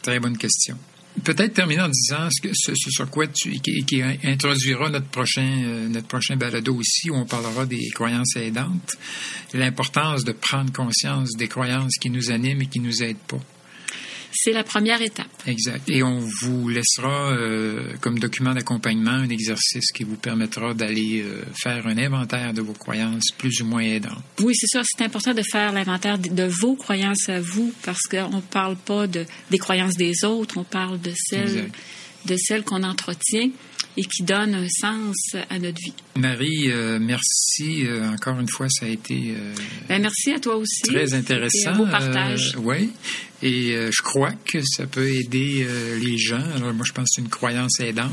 très 0.01 0.19
bonne 0.19 0.37
question. 0.37 0.77
Peut-être 1.23 1.53
terminer 1.53 1.81
en 1.81 1.89
disant 1.89 2.29
ce, 2.29 2.73
sur 2.75 3.09
quoi 3.09 3.27
tu 3.27 3.51
qui, 3.59 4.01
introduira 4.23 4.89
notre 4.89 5.07
prochain 5.07 5.63
euh, 5.65 5.87
notre 5.89 6.07
prochain 6.07 6.37
balado 6.37 6.75
aussi 6.75 7.09
où 7.09 7.15
on 7.15 7.25
parlera 7.25 7.65
des 7.65 7.89
croyances 7.89 8.35
aidantes, 8.35 8.95
l'importance 9.53 10.23
de 10.23 10.31
prendre 10.31 10.71
conscience 10.71 11.35
des 11.35 11.47
croyances 11.47 11.97
qui 11.99 12.09
nous 12.09 12.31
animent 12.31 12.61
et 12.61 12.67
qui 12.67 12.79
nous 12.79 13.03
aident 13.03 13.17
pas. 13.27 13.39
C'est 14.31 14.51
la 14.51 14.63
première 14.63 15.01
étape. 15.01 15.27
Exact. 15.47 15.89
Et 15.89 16.03
on 16.03 16.19
vous 16.19 16.69
laissera 16.69 17.31
euh, 17.31 17.93
comme 18.01 18.19
document 18.19 18.53
d'accompagnement 18.53 19.11
un 19.11 19.29
exercice 19.29 19.91
qui 19.91 20.03
vous 20.03 20.15
permettra 20.15 20.73
d'aller 20.73 21.23
euh, 21.23 21.43
faire 21.53 21.87
un 21.87 21.97
inventaire 21.97 22.53
de 22.53 22.61
vos 22.61 22.73
croyances 22.73 23.31
plus 23.37 23.61
ou 23.61 23.65
moins 23.65 23.81
aidantes. 23.81 24.23
Oui, 24.41 24.55
c'est 24.55 24.67
ça. 24.67 24.81
C'est 24.83 25.03
important 25.03 25.33
de 25.33 25.41
faire 25.41 25.73
l'inventaire 25.73 26.17
de 26.17 26.43
vos 26.43 26.75
croyances 26.75 27.29
à 27.29 27.39
vous 27.39 27.73
parce 27.83 28.03
qu'on 28.03 28.37
ne 28.37 28.41
parle 28.41 28.75
pas 28.75 29.07
de, 29.07 29.25
des 29.49 29.57
croyances 29.57 29.95
des 29.95 30.23
autres, 30.23 30.57
on 30.57 30.63
parle 30.63 30.99
de 31.01 31.11
celles, 31.15 31.69
de 32.25 32.35
celles 32.37 32.63
qu'on 32.63 32.83
entretient 32.83 33.49
et 33.97 34.03
qui 34.03 34.23
donnent 34.23 34.55
un 34.55 34.69
sens 34.69 35.35
à 35.49 35.59
notre 35.59 35.81
vie. 35.81 35.93
Marie, 36.15 36.71
euh, 36.71 36.99
merci 37.01 37.83
encore 38.13 38.39
une 38.39 38.47
fois, 38.47 38.69
ça 38.69 38.85
a 38.85 38.89
été. 38.89 39.33
Ben, 39.87 40.01
merci 40.01 40.31
à 40.31 40.39
toi 40.39 40.55
aussi. 40.55 40.81
Très 40.83 41.13
intéressant. 41.13 41.71
Un 41.71 41.77
beau 41.77 41.85
partage. 41.85 42.55
oui. 42.57 42.91
Et 43.41 43.71
euh, 43.71 43.89
je 43.91 44.01
crois 44.01 44.31
que 44.45 44.59
ça 44.61 44.85
peut 44.85 45.07
aider 45.07 45.65
euh, 45.65 45.97
les 45.99 46.17
gens. 46.17 46.43
Alors 46.55 46.73
moi, 46.73 46.83
je 46.85 46.91
pense 46.91 47.05
que 47.05 47.11
c'est 47.15 47.21
une 47.21 47.29
croyance 47.29 47.79
aidante. 47.79 48.11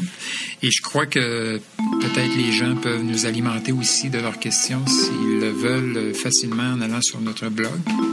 Et 0.62 0.70
je 0.70 0.80
crois 0.82 1.06
que 1.06 1.60
peut-être 2.00 2.36
les 2.36 2.52
gens 2.52 2.76
peuvent 2.76 3.02
nous 3.02 3.26
alimenter 3.26 3.72
aussi 3.72 4.08
de 4.08 4.18
leurs 4.18 4.38
questions 4.38 4.86
s'ils 4.86 5.40
le 5.40 5.50
veulent 5.50 6.14
facilement 6.14 6.74
en 6.74 6.80
allant 6.80 7.02
sur 7.02 7.20
notre 7.20 7.48
blog. 7.48 7.72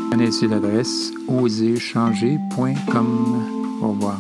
Connaissez 0.10 0.48
l'adresse 0.48 1.12
oserchanger.com. 1.28 3.80
Au 3.82 3.92
revoir. 3.92 4.20